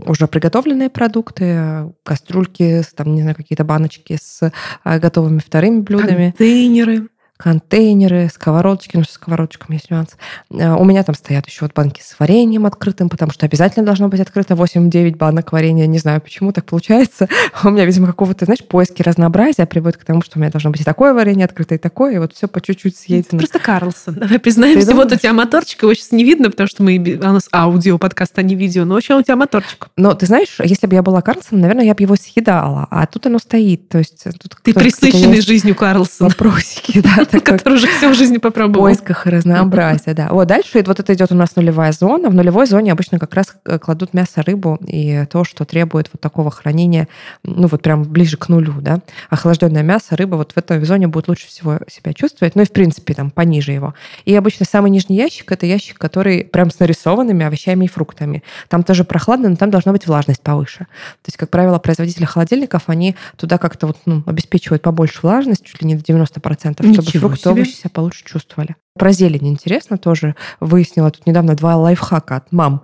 [0.07, 4.51] уже приготовленные продукты, кастрюльки, там, не знаю, какие-то баночки с
[4.85, 6.35] э, готовыми вторыми блюдами.
[6.39, 10.17] Контейнеры контейнеры, сковородочки, ну, с сковородочками есть нюанс.
[10.51, 14.09] Э, у меня там стоят еще вот банки с вареньем открытым, потому что обязательно должно
[14.09, 15.87] быть открыто 8-9 банок варенья.
[15.87, 17.29] Не знаю, почему так получается.
[17.65, 20.81] У меня, видимо, какого-то, знаешь, поиски разнообразия приводит к тому, что у меня должно быть
[20.81, 23.39] и такое варенье открытое, и такое, и вот все по чуть-чуть съедено.
[23.39, 24.15] Просто Карлсон.
[24.21, 27.49] Давай признаемся, вот у тебя моторчик, его сейчас не видно, потому что мы, у нас
[27.55, 29.89] аудио подкаст, а не видео, но вообще у тебя моторчик.
[29.97, 33.27] Но ты знаешь, если бы я была Карлсон, наверное, я бы его съедала, а тут
[33.27, 33.89] оно стоит.
[33.89, 36.29] То есть тут ты присыщенный жизнью Карлсон.
[36.29, 38.87] Вопросики, да, который уже все в жизни попробовал.
[38.87, 40.29] В поисках разнообразия, да.
[40.31, 42.29] Вот дальше вот это идет у нас нулевая зона.
[42.29, 46.21] В нулевой зоне обычно как раз э, кладут мясо, рыбу и то, что требует вот
[46.21, 47.09] такого хранения,
[47.43, 49.01] ну вот прям ближе к нулю, да.
[49.31, 52.73] Охлажденное мясо, рыба вот в этой зоне будет лучше всего себя чувствовать, ну и в
[52.73, 53.95] принципе там пониже его.
[54.25, 58.43] И обычно самый нижний ящик это ящик, который прям с нарисованными овощами и фруктами.
[58.69, 60.79] Там тоже прохладно, но там должна быть влажность повыше.
[60.79, 65.83] То есть, как правило, производители холодильников, они туда как-то вот ну, обеспечивают побольше влажность, чуть
[65.83, 68.77] ли не до 90%, чтобы Ничего фрукты, овощи себя получше чувствовали.
[68.99, 70.35] Про зелень интересно тоже.
[70.61, 72.83] Выяснила тут недавно два лайфхака от мам.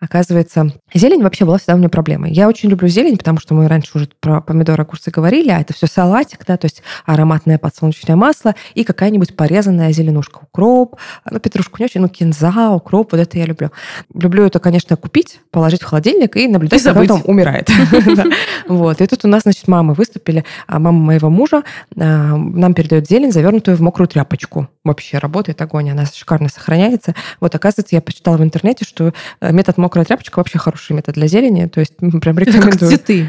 [0.00, 2.32] Оказывается, зелень вообще была всегда у меня проблемой.
[2.32, 5.74] Я очень люблю зелень, потому что мы раньше уже про помидоры, огурцы говорили, а это
[5.74, 10.40] все салатик, да, то есть ароматное подсолнечное масло и какая-нибудь порезанная зеленушка.
[10.42, 10.96] Укроп,
[11.28, 13.70] ну, петрушку не очень, ну, кинза, укроп, вот это я люблю.
[14.14, 17.70] Люблю это, конечно, купить, положить в холодильник и наблюдать, когда он умирает.
[18.68, 19.00] Вот.
[19.00, 21.62] И тут у нас, значит, мамы выступили, а мама моего мужа
[21.96, 24.68] а, нам передает зелень, завернутую в мокрую тряпочку.
[24.84, 27.14] Вообще работает работает огонь, она шикарно сохраняется.
[27.40, 31.26] Вот, оказывается, я почитала в интернете, что э, метод мокрая тряпочка вообще хороший метод для
[31.26, 32.68] зелени, то есть прям рекомендую.
[32.68, 33.28] Это как цветы.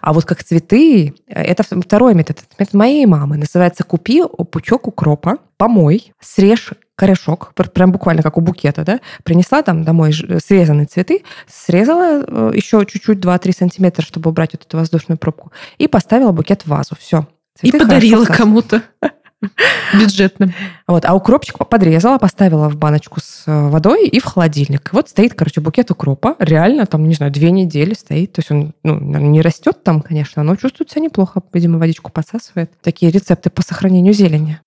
[0.00, 2.38] А вот как цветы, э, это второй метод.
[2.38, 3.36] Это метод моей мамы.
[3.36, 9.84] Называется «Купи пучок укропа, помой, срежь корешок, прям буквально как у букета, да, принесла там
[9.84, 15.52] домой срезанные цветы, срезала э, еще чуть-чуть 2-3 сантиметра, чтобы убрать вот эту воздушную пробку,
[15.76, 16.96] и поставила букет в вазу.
[16.98, 17.26] Все.
[17.58, 18.82] Цветы и подарила кому-то.
[19.94, 20.54] Бюджетным.
[20.86, 24.90] Вот, а укропчик подрезала, поставила в баночку с э, водой и в холодильник.
[24.92, 26.36] вот стоит, короче, букет укропа.
[26.38, 28.32] Реально, там, не знаю, две недели стоит.
[28.32, 31.42] То есть он ну, не растет там, конечно, но чувствует себя неплохо.
[31.52, 32.72] Видимо, водичку подсасывает.
[32.82, 34.60] Такие рецепты по сохранению зелени.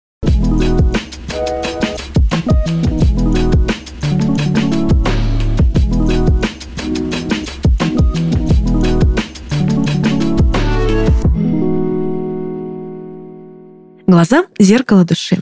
[14.10, 15.38] Глаза– зеркало души.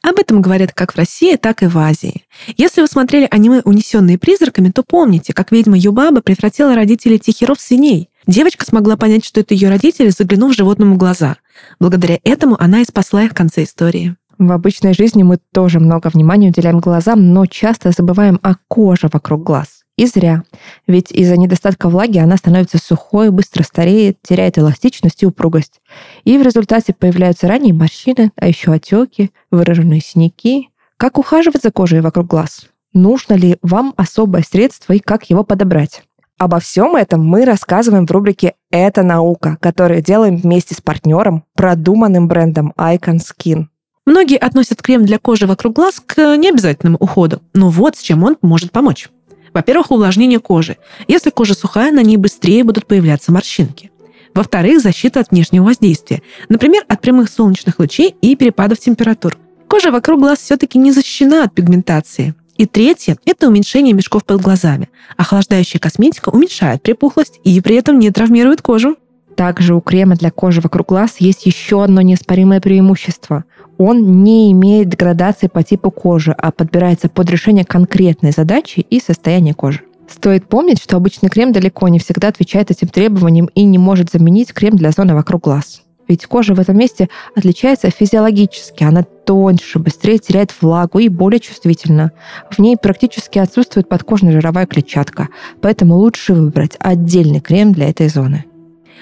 [0.00, 2.22] Об этом говорят как в России, так и в Азии.
[2.56, 7.60] Если вы смотрели аниме «Унесенные призраками», то помните, как ведьма Юбаба превратила родителей Тихиров в
[7.60, 8.10] свиней.
[8.28, 11.38] Девочка смогла понять, что это ее родители, заглянув животному в глаза.
[11.80, 14.14] Благодаря этому она и спасла их в конце истории.
[14.38, 19.42] В обычной жизни мы тоже много внимания уделяем глазам, но часто забываем о коже вокруг
[19.42, 19.83] глаз.
[19.96, 20.42] И зря.
[20.88, 25.80] Ведь из-за недостатка влаги она становится сухой, быстро стареет, теряет эластичность и упругость.
[26.24, 30.70] И в результате появляются ранние морщины, а еще отеки, выраженные синяки.
[30.96, 32.66] Как ухаживать за кожей вокруг глаз?
[32.92, 36.02] Нужно ли вам особое средство и как его подобрать?
[36.38, 42.26] Обо всем этом мы рассказываем в рубрике «Это наука», которую делаем вместе с партнером, продуманным
[42.26, 43.66] брендом Icon Skin.
[44.04, 48.36] Многие относят крем для кожи вокруг глаз к необязательному уходу, но вот с чем он
[48.42, 49.08] может помочь.
[49.54, 50.76] Во-первых, увлажнение кожи.
[51.06, 53.92] Если кожа сухая, на ней быстрее будут появляться морщинки.
[54.34, 59.38] Во-вторых, защита от внешнего воздействия, например, от прямых солнечных лучей и перепадов температур.
[59.68, 62.34] Кожа вокруг глаз все-таки не защищена от пигментации.
[62.56, 64.88] И третье– это уменьшение мешков под глазами.
[65.16, 68.96] Охлаждающая косметика уменьшает припухлость и при этом не травмирует кожу.
[69.36, 73.44] Также у крема для кожи вокруг глаз есть еще одно неоспоримое преимущество.
[73.78, 79.54] Он не имеет градации по типу кожи, а подбирается под решение конкретной задачи и состояния
[79.54, 79.80] кожи.
[80.08, 84.52] Стоит помнить, что обычный крем далеко не всегда отвечает этим требованиям и не может заменить
[84.52, 85.82] крем для зоны вокруг глаз.
[86.06, 88.84] Ведь кожа в этом месте отличается физиологически.
[88.84, 92.12] Она тоньше, быстрее теряет влагу и более чувствительна.
[92.50, 95.28] В ней практически отсутствует подкожная жировая клетчатка,
[95.62, 98.44] поэтому лучше выбрать отдельный крем для этой зоны.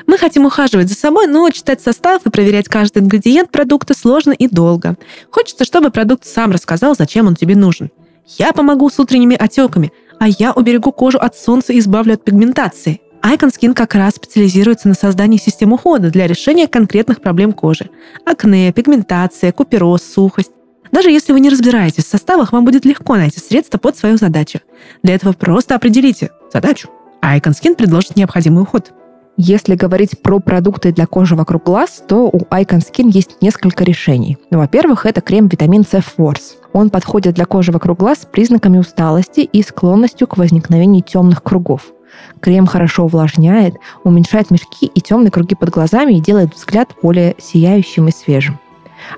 [0.07, 4.49] Мы хотим ухаживать за собой, но читать состав и проверять каждый ингредиент продукта сложно и
[4.49, 4.97] долго.
[5.31, 7.91] Хочется, чтобы продукт сам рассказал, зачем он тебе нужен.
[8.39, 13.01] Я помогу с утренними отеками, а я уберегу кожу от солнца и избавлю от пигментации.
[13.23, 17.89] Icon Skin как раз специализируется на создании систем ухода для решения конкретных проблем кожи.
[18.25, 20.51] Акне, пигментация, купероз, сухость.
[20.91, 24.61] Даже если вы не разбираетесь в составах, вам будет легко найти средства под свою задачу.
[25.03, 26.89] Для этого просто определите задачу,
[27.21, 28.93] а Icon Skin предложит необходимый уход.
[29.39, 34.37] Если говорить про продукты для кожи вокруг глаз, то у Icon Skin есть несколько решений.
[34.51, 36.59] Ну, во-первых, это крем витамин C Force.
[36.75, 41.93] Он подходит для кожи вокруг глаз с признаками усталости и склонностью к возникновению темных кругов.
[42.41, 48.09] Крем хорошо увлажняет, уменьшает мешки и темные круги под глазами и делает взгляд более сияющим
[48.09, 48.59] и свежим.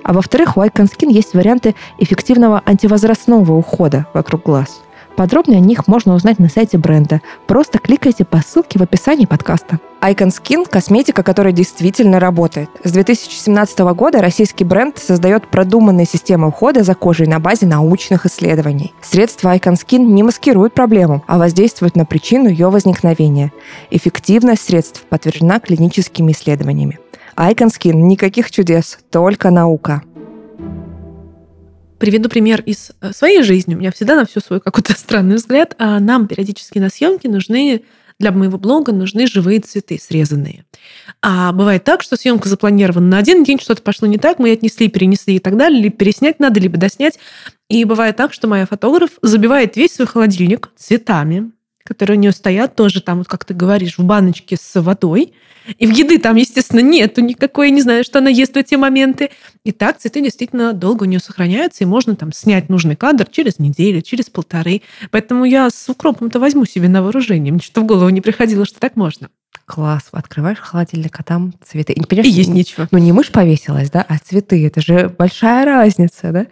[0.01, 4.81] А во-вторых, у Icon Skin есть варианты эффективного антивозрастного ухода вокруг глаз.
[5.15, 7.21] Подробнее о них можно узнать на сайте бренда.
[7.47, 9.79] Просто кликайте по ссылке в описании подкаста.
[10.01, 12.69] Icon Skin– косметика, которая действительно работает.
[12.83, 18.93] С 2017 года российский бренд создает продуманные системы ухода за кожей на базе научных исследований.
[19.01, 23.53] Средства Icon Skin не маскируют проблему, а воздействуют на причину ее возникновения.
[23.89, 26.99] Эффективность средств подтверждена клиническими исследованиями.
[27.37, 30.03] Icon Skin– никаких чудес, только наука.
[31.97, 33.75] Приведу пример из э, своей жизни.
[33.75, 35.75] У меня всегда на все свой какой-то странный взгляд.
[35.77, 37.83] А нам периодически на съемки нужны
[38.19, 40.65] для моего блога нужны живые цветы, срезанные.
[41.21, 44.87] А бывает так, что съемка запланирована на один день, что-то пошло не так, мы отнесли,
[44.87, 47.19] перенесли и так далее, либо переснять надо, либо доснять.
[47.69, 51.51] И бывает так, что моя фотограф забивает весь свой холодильник цветами,
[51.85, 55.33] которые у нее стоят тоже там, вот как ты говоришь, в баночке с водой,
[55.77, 59.31] и в еды там, естественно, нету никакой, не знаю, что она ест в эти моменты.
[59.63, 63.57] И так цветы действительно долго у нее сохраняются, и можно там снять нужный кадр через
[63.57, 64.81] неделю, через полторы.
[65.11, 67.51] Поэтому я с укропом-то возьму себе на вооружение.
[67.51, 69.29] Мне что в голову не приходило, что так можно.
[69.65, 70.03] Класс.
[70.11, 71.93] Открываешь холодильник, а там цветы.
[71.93, 72.87] И, понимаешь, и есть нечего.
[72.91, 74.65] Ну, не мышь повесилась, да, а цветы.
[74.65, 76.45] Это же большая разница, да?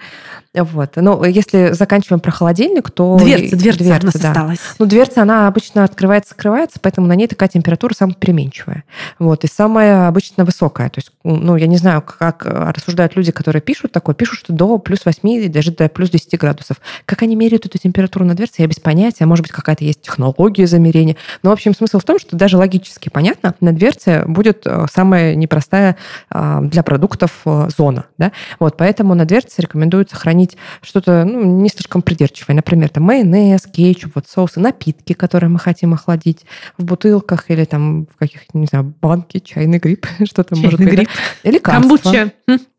[0.56, 0.96] Вот.
[0.96, 3.18] Ну, если заканчиваем про холодильник, то...
[3.18, 4.30] Дверца, дверца, дверца у нас да.
[4.30, 4.60] осталась.
[4.80, 8.84] Ну, дверца, она обычно открывается, скрывается, поэтому на ней такая температура самая переменчивая.
[9.20, 9.44] Вот.
[9.44, 10.90] И самая обычно высокая.
[10.90, 14.16] То есть, ну, я не знаю, как рассуждают люди, которые пишут такое.
[14.16, 16.78] Пишут, что до плюс 8, даже до плюс 10 градусов.
[17.06, 19.26] Как они меряют эту температуру на дверце, я без понятия.
[19.26, 21.16] Может быть, какая-то есть технология замерения.
[21.44, 25.36] Но, в общем, смысл в том, что даже логически понятно, на дверце будет э, самая
[25.36, 25.98] непростая
[26.30, 28.06] э, для продуктов э, зона.
[28.18, 28.32] Да?
[28.60, 32.56] Вот, поэтому на дверце рекомендуется хранить что-то ну, не слишком придирчивое.
[32.56, 36.46] Например, там майонез, кетчуп, вот соусы, напитки, которые мы хотим охладить
[36.78, 40.90] в бутылках или там в каких не знаю, банке, чайный гриб, что-то может быть.
[40.90, 41.08] Гриб.
[41.44, 41.50] Да?
[41.50, 42.32] Или Камбуча.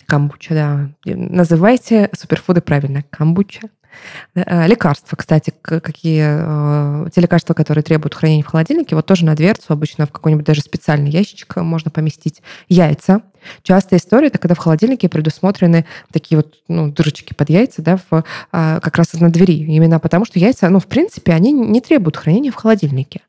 [0.06, 0.90] Камбуча, да.
[1.04, 3.04] Называйте суперфуды правильно.
[3.10, 3.70] Камбуча.
[4.34, 6.24] Э, лекарства, кстати, какие
[7.06, 10.44] э, те лекарства, которые требуют хранения в холодильнике, вот тоже на дверцу обычно в какой-нибудь
[10.44, 12.42] даже специальный ящичек можно поместить.
[12.68, 13.22] Яйца.
[13.62, 18.24] Частая история, это когда в холодильнике предусмотрены такие вот ну, дырочки под яйца, да, в,
[18.50, 19.58] как раз на двери.
[19.58, 23.20] Именно потому, что яйца, ну, в принципе, они не требуют хранения в холодильнике.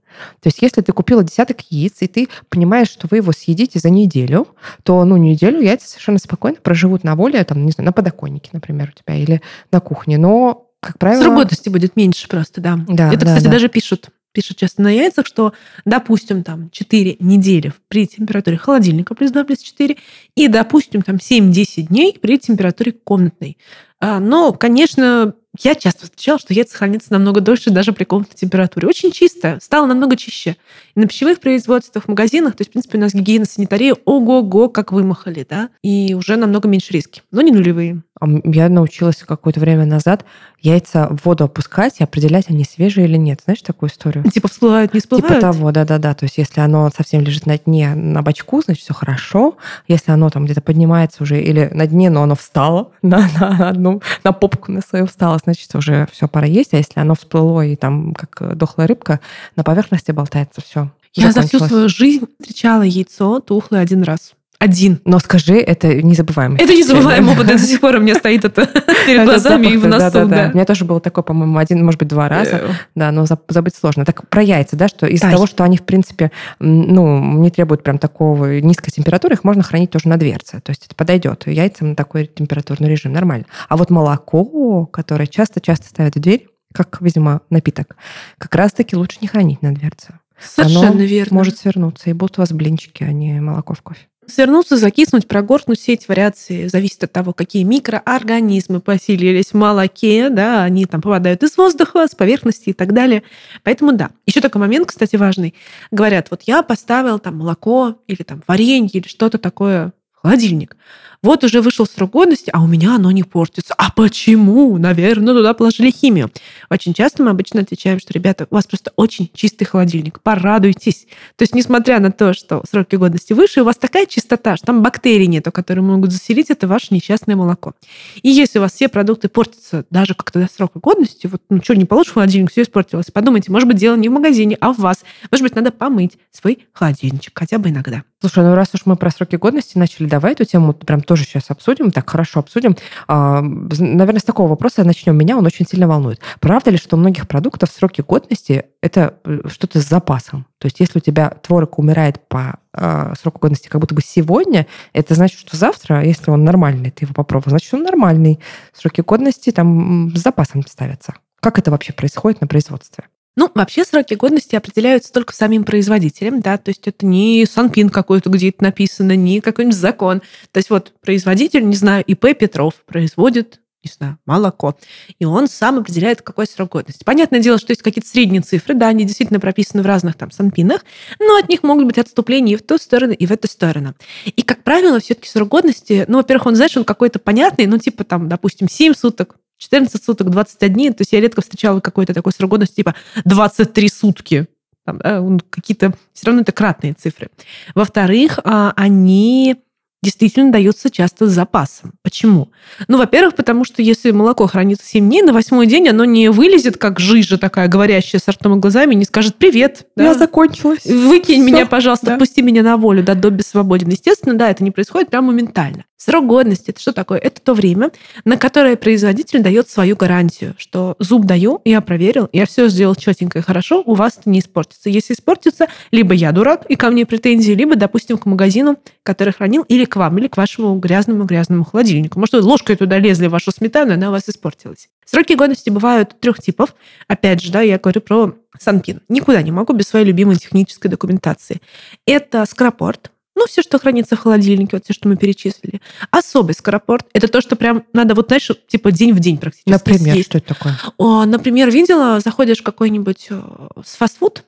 [0.42, 3.90] То есть если ты купила десяток яиц, и ты понимаешь, что вы его съедите за
[3.90, 4.48] неделю,
[4.84, 8.94] то ну, неделю яйца совершенно спокойно проживут на воле, там, не знаю, на подоконнике, например,
[8.96, 10.18] у тебя, или на кухне.
[10.18, 11.22] Но, как правило...
[11.22, 12.80] Срок годности будет меньше просто, да.
[12.88, 13.52] да Это, да, кстати, да.
[13.52, 15.54] даже пишут пишут часто на яйцах, что,
[15.86, 19.98] допустим, там 4 недели при температуре холодильника плюс 2 плюс 4
[20.36, 23.58] и, допустим, там 7-10 дней при температуре комнатной.
[24.00, 28.88] А, но, конечно, я часто встречала, что яйца хранятся намного дольше даже при комнатной температуре.
[28.88, 30.56] Очень чисто, стало намного чище.
[30.96, 34.70] И на пищевых производствах, в магазинах, то есть, в принципе, у нас гигиена, санитария, ого-го,
[34.70, 38.02] как вымахали, да, и уже намного меньше риски, но не нулевые.
[38.46, 40.26] Я научилась какое-то время назад
[40.66, 43.42] яйца в воду опускать и определять, они свежие или нет.
[43.46, 44.24] Знаешь такую историю?
[44.32, 45.28] Типа всплывают, не всплывают?
[45.28, 46.14] Типа того, да-да-да.
[46.14, 49.58] То есть если оно совсем лежит на дне, на бачку, значит, все хорошо.
[49.88, 54.02] Если оно там где-то поднимается уже или на дне, но оно встало на, на одну,
[54.24, 56.74] на попку на свою встало, значит, уже все, пора есть.
[56.74, 59.20] А если оно всплыло и там, как дохлая рыбка,
[59.56, 60.90] на поверхности болтается, все.
[61.14, 64.34] Я за всю свою жизнь встречала яйцо тухлое один раз.
[64.60, 65.02] Один.
[65.06, 66.60] Но скажи, это незабываемый.
[66.60, 67.48] Это незабываемый опыт.
[67.48, 68.66] До сих пор у меня стоит это
[69.06, 70.24] перед глазами и в носу.
[70.24, 72.62] У меня тоже было такое, по-моему, один, может быть, два раза.
[72.96, 74.06] Да, но забыть сложно.
[74.06, 77.98] Так про яйца, да, что из-за того, что они, в принципе, ну, не требуют прям
[77.98, 80.62] такого низкой температуры, их можно хранить тоже на дверце.
[80.62, 83.46] То есть это подойдет яйцам на такой температурный режим, нормально.
[83.70, 87.96] А вот молоко, которое часто-часто ставят в дверь, как, видимо, напиток,
[88.38, 90.20] как раз-таки лучше не хранить на дверце.
[90.40, 91.38] Совершенно Оно верно.
[91.38, 94.08] может свернуться, и будут у вас блинчики, а не молоко в кофе.
[94.28, 100.64] Свернуться, закиснуть, прогоркнуть, все эти вариации зависят от того, какие микроорганизмы поселились в молоке, да,
[100.64, 103.24] они там попадают из воздуха, с поверхности и так далее.
[103.64, 104.12] Поэтому да.
[104.26, 105.54] Еще такой момент, кстати, важный.
[105.92, 109.94] Говорят, вот я поставил там молоко или там варенье или что-то такое
[110.26, 110.76] холодильник.
[111.22, 113.74] Вот уже вышел срок годности, а у меня оно не портится.
[113.78, 114.78] А почему?
[114.78, 116.32] Наверное, туда положили химию.
[116.70, 120.20] Очень часто мы обычно отвечаем, что, ребята, у вас просто очень чистый холодильник.
[120.22, 121.08] Порадуйтесь.
[121.36, 124.84] То есть, несмотря на то, что сроки годности выше, у вас такая чистота, что там
[124.84, 127.74] бактерий нету, которые могут заселить это ваше несчастное молоко.
[128.22, 131.76] И если у вас все продукты портятся даже как-то до срока годности, вот ну что,
[131.76, 133.08] не положишь в холодильник, все испортилось.
[133.12, 135.04] Подумайте, может быть, дело не в магазине, а в вас.
[135.32, 138.04] Может быть, надо помыть свой холодильничек хотя бы иногда.
[138.22, 141.52] Слушай, ну раз уж мы про сроки годности начали, давай эту тему прям тоже сейчас
[141.52, 142.78] обсудим, так хорошо обсудим.
[143.08, 145.18] А, наверное, с такого вопроса начнем.
[145.18, 146.22] Меня он очень сильно волнует.
[146.40, 150.46] Правда ли, что у многих продуктов сроки годности это э, что-то с запасом?
[150.58, 154.68] То есть если у тебя творог умирает по э, сроку годности как будто бы сегодня,
[154.94, 158.40] это значит, что завтра, если он нормальный, ты его попробовал, значит, он нормальный.
[158.72, 161.16] Сроки годности там с запасом ставятся.
[161.42, 163.04] Как это вообще происходит на производстве?
[163.36, 168.30] Ну, вообще сроки годности определяются только самим производителем, да, то есть это не санпин какой-то,
[168.30, 170.22] где это написано, не какой-нибудь закон.
[170.52, 174.76] То есть вот производитель, не знаю, ИП Петров производит не знаю, молоко.
[175.20, 177.04] И он сам определяет, какой срок годности.
[177.04, 180.84] Понятное дело, что есть какие-то средние цифры, да, они действительно прописаны в разных там санпинах,
[181.20, 183.94] но от них могут быть отступления и в ту сторону, и в эту сторону.
[184.26, 188.04] И, как правило, все-таки срок годности, ну, во-первых, он, знаешь, он какой-то понятный, ну, типа
[188.04, 190.94] там, допустим, 7 суток, 14 суток, 21.
[190.94, 194.48] То есть я редко встречала какой-то такой срок годности, типа 23 сутки.
[194.86, 195.94] Там, да, какие-то...
[196.14, 197.30] Все равно это кратные цифры.
[197.74, 199.56] Во-вторых, а, они
[200.04, 201.94] действительно даются часто с запасом.
[202.04, 202.52] Почему?
[202.88, 206.78] Ну, во-первых, потому что если молоко хранится 7 дней, на восьмой день оно не вылезет,
[206.78, 209.88] как жижа такая, говорящая с ртом и глазами, не скажет «Привет».
[209.96, 210.04] Да?
[210.04, 210.86] Я закончилась.
[210.86, 211.52] Выкинь Все.
[211.52, 212.18] меня, пожалуйста, да.
[212.18, 213.90] пусти меня на волю, да, до свободен.
[213.90, 215.86] Естественно, да, это не происходит прям моментально.
[216.06, 217.18] Срок годности– это что такое?
[217.18, 217.90] Это то время,
[218.26, 223.40] на которое производитель дает свою гарантию, что зуб даю, я проверил, я все сделал четенько
[223.40, 224.92] и хорошо, у вас это не испортится.
[224.92, 229.64] Если испортится, либо я дурак, и ко мне претензии, либо, допустим, к магазину, который хранил,
[229.64, 232.20] или к вам, или к вашему грязному-грязному холодильнику.
[232.20, 234.90] Может, вы ложкой туда лезли в вашу сметану, она у вас испортилась.
[235.06, 236.76] Сроки годности бывают трех типов.
[237.08, 239.02] Опять же, да, я говорю про Санпин.
[239.10, 241.62] Никуда не могу без своей любимой технической документации.
[242.06, 245.82] Это скрапорт, ну, все, что хранится в холодильнике, вот все, что мы перечислили.
[246.10, 250.14] Особый скоропорт– это то, что прям надо вот, знаешь, типа день в день практически Например,
[250.14, 250.30] съесть.
[250.30, 250.80] что это такое?
[250.98, 253.42] О, например, видела, заходишь в какой-нибудь э,
[253.84, 254.44] фастфуд,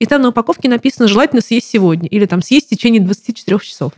[0.00, 3.92] и там на упаковке написано «желательно съесть сегодня» или там «съесть в течение 24 часов».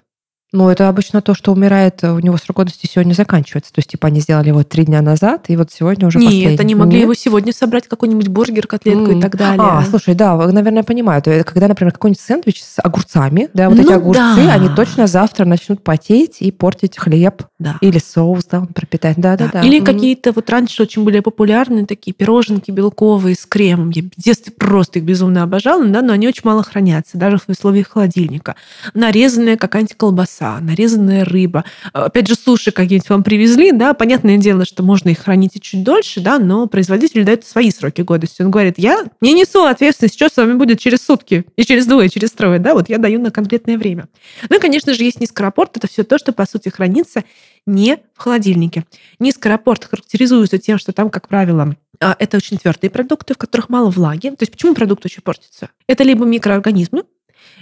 [0.54, 3.72] Ну, это обычно то, что умирает, э, у него срок годности сегодня заканчивается.
[3.72, 6.58] То есть, типа, они сделали его три дня назад, и вот сегодня уже Нет, последний.
[6.60, 7.02] они могли Нет?
[7.02, 9.18] его сегодня собрать, какой-нибудь бургер, котлетку mm.
[9.18, 9.60] и так далее.
[9.60, 11.18] А, слушай, да, наверное, понимаю.
[11.18, 14.52] Это когда, например, какой-нибудь сэндвич с огурцами, да, вот ну, эти огурцы, да.
[14.54, 17.42] они точно завтра начнут потеть и портить хлеб.
[17.58, 17.76] Да.
[17.80, 19.16] Или соус, да, он пропитать.
[19.16, 19.60] Да, да, да.
[19.60, 19.66] да.
[19.66, 19.84] Или mm.
[19.84, 23.90] какие-то вот раньше очень были популярные такие пироженки белковые с кремом.
[23.90, 27.48] Я в детстве просто их безумно обожала, да, но они очень мало хранятся, даже в
[27.48, 28.54] условиях холодильника.
[28.94, 31.64] Нарезанная какая-нибудь колбаса, нарезанная рыба.
[31.92, 35.82] Опять же, суши какие-нибудь вам привезли, да, понятное дело, что можно их хранить и чуть
[35.82, 38.42] дольше, да, но производитель дает свои сроки годности.
[38.42, 42.08] Он говорит, я не несу ответственность, что с вами будет через сутки, и через двое,
[42.08, 44.08] и через трое, да, вот я даю на конкретное время.
[44.48, 47.24] Ну и, конечно же, есть низкоропорт, это все то, что, по сути, хранится
[47.66, 48.84] не в холодильнике.
[49.18, 53.90] Низкоропорт характеризуется тем, что там, как правило, а, это очень твердые продукты, в которых мало
[53.90, 54.30] влаги.
[54.30, 55.70] То есть почему продукт очень портится?
[55.86, 57.04] Это либо микроорганизмы,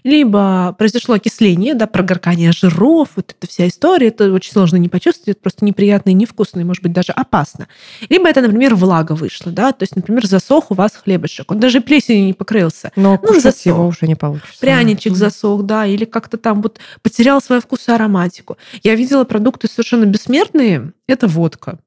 [0.05, 5.37] либо произошло окисление, да, прогоркание жиров, вот эта вся история, это очень сложно не почувствовать,
[5.37, 7.69] это просто неприятно и невкусно, и, может быть, даже опасно.
[8.09, 11.81] Либо это, например, влага вышла, да, то есть, например, засох у вас хлебушек, он даже
[11.81, 12.93] плесенью не покрылся.
[12.97, 13.67] Но ну, засох.
[13.67, 14.61] его уже не получится.
[14.61, 15.17] Пряничек mm-hmm.
[15.17, 18.57] засох, да, или как-то там вот потерял свой вкус и ароматику.
[18.83, 21.79] Я видела продукты совершенно бессмертные, это водка.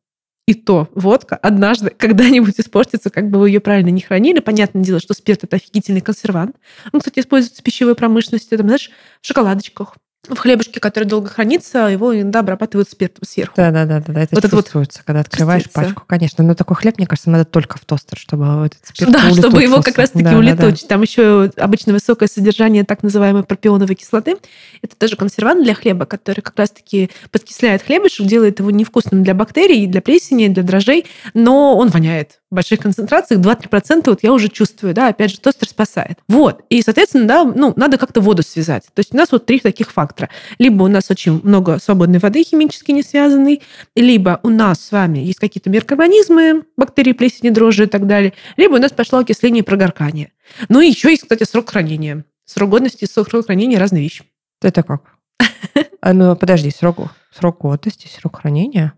[0.47, 4.39] И то водка однажды когда-нибудь испортится, как бы вы ее правильно не хранили.
[4.39, 6.55] Понятное дело, что спирт– это офигительный консервант.
[6.93, 9.95] Он, кстати, используется в пищевой промышленности, там, знаешь, в шоколадочках,
[10.27, 13.53] в хлебушке, который долго хранится, его иногда обрабатывают спиртом сверху.
[13.57, 16.43] Да, да, да, да, это вот чувствуется, вот когда открываешь пачку, конечно.
[16.43, 19.81] Но такой хлеб, мне кажется, надо только в тостер, чтобы этот спирт Да, чтобы его
[19.81, 20.81] как раз-таки да, улетучить.
[20.81, 20.88] Да, да.
[20.88, 24.38] Там еще обычно высокое содержание так называемой пропионовой кислоты.
[24.81, 29.88] Это тоже консервант для хлеба, который как раз-таки подкисляет хлебушек, делает его невкусным для бактерий,
[29.88, 35.09] для плесени, для дрожжей, но он воняет больших концентрациях, 2-3% вот я уже чувствую, да,
[35.09, 36.19] опять же, тостер спасает.
[36.27, 38.85] Вот, и, соответственно, да, ну, надо как-то воду связать.
[38.93, 40.29] То есть у нас вот три таких фактора.
[40.57, 43.61] Либо у нас очень много свободной воды химически не связанной,
[43.95, 48.75] либо у нас с вами есть какие-то микроорганизмы, бактерии, плесени, дрожжи и так далее, либо
[48.75, 50.31] у нас пошло окисление и прогоркание.
[50.69, 52.25] Ну и еще есть, кстати, срок хранения.
[52.45, 54.23] Срок годности и срок хранения– разные вещи.
[54.61, 55.15] Это как?
[56.01, 56.97] А, ну, подожди, срок,
[57.31, 58.93] срок годности, срок хранения?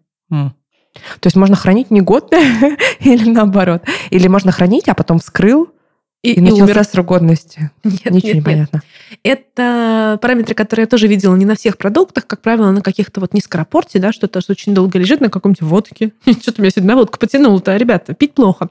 [1.19, 2.33] То есть можно хранить не год
[2.99, 3.83] или наоборот?
[4.09, 5.69] Или можно хранить, а потом вскрыл,
[6.23, 6.83] и, и, и умер.
[6.83, 7.71] срок годности.
[7.83, 8.83] Нет, Ничего нет, не понятно.
[9.23, 9.39] Нет.
[9.39, 13.33] Это параметры, которые я тоже видела не на всех продуктах, как правило, на каких-то вот
[13.33, 16.13] низкорапорте, да, что-то что очень долго лежит на каком-нибудь водке.
[16.25, 17.77] Что-то меня сегодня на водку потянуло-то.
[17.77, 18.69] Ребята, пить плохо.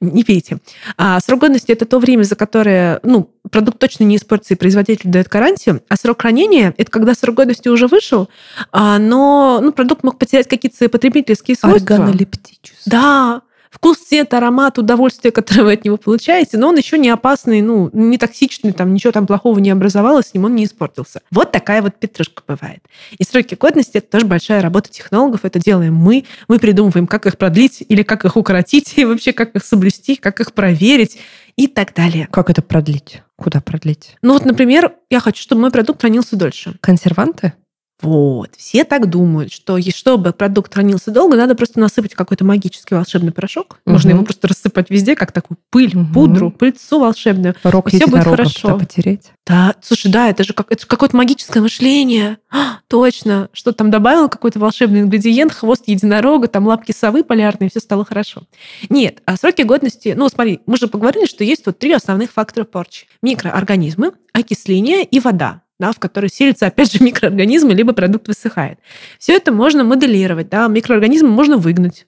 [0.00, 0.58] Не пейте.
[0.96, 5.10] А срок годности– это то время, за которое ну, продукт точно не испортится, и производитель
[5.10, 5.82] дает гарантию.
[5.88, 8.28] А срок хранения– это когда срок годности уже вышел,
[8.70, 11.96] а, но ну, продукт мог потерять какие-то потребительские свойства.
[11.96, 12.78] Органолептические.
[12.86, 13.42] Да,
[13.74, 17.90] вкус, цвет, аромат, удовольствие, которое вы от него получаете, но он еще не опасный, ну,
[17.92, 21.20] не токсичный, там ничего там плохого не образовалось, с ним он не испортился.
[21.30, 22.80] Вот такая вот петрушка бывает.
[23.18, 27.36] И сроки годности– это тоже большая работа технологов, это делаем мы, мы придумываем, как их
[27.36, 31.18] продлить или как их укоротить, и вообще как их соблюсти, как их проверить
[31.56, 32.28] и так далее.
[32.30, 33.22] Как это продлить?
[33.36, 34.16] Куда продлить?
[34.22, 36.76] Ну вот, например, я хочу, чтобы мой продукт хранился дольше.
[36.80, 37.54] Консерванты?
[38.02, 38.50] Вот.
[38.56, 43.78] Все так думают, что чтобы продукт хранился долго, надо просто насыпать какой-то магический волшебный порошок.
[43.86, 43.92] Угу.
[43.92, 46.12] Можно его просто рассыпать везде, как такую пыль, угу.
[46.12, 47.54] пудру, пыльцу волшебную.
[47.62, 48.78] Рог и все будет хорошо.
[48.78, 49.32] потереть.
[49.46, 52.38] Да, слушай, да, это же как, это какое-то магическое мышление.
[52.50, 53.48] А, точно.
[53.52, 58.42] Что там добавил какой-то волшебный ингредиент, хвост единорога, там лапки совы полярные, все стало хорошо.
[58.88, 62.64] Нет, а сроки годности, ну смотри, мы же поговорили, что есть вот три основных фактора
[62.64, 63.06] порчи.
[63.22, 68.78] Микроорганизмы, окисление и вода да, в которой селятся, опять же, микроорганизмы, либо продукт высыхает.
[69.18, 70.48] Все это можно моделировать.
[70.48, 70.66] Да?
[70.66, 72.06] Микроорганизмы можно выгнать,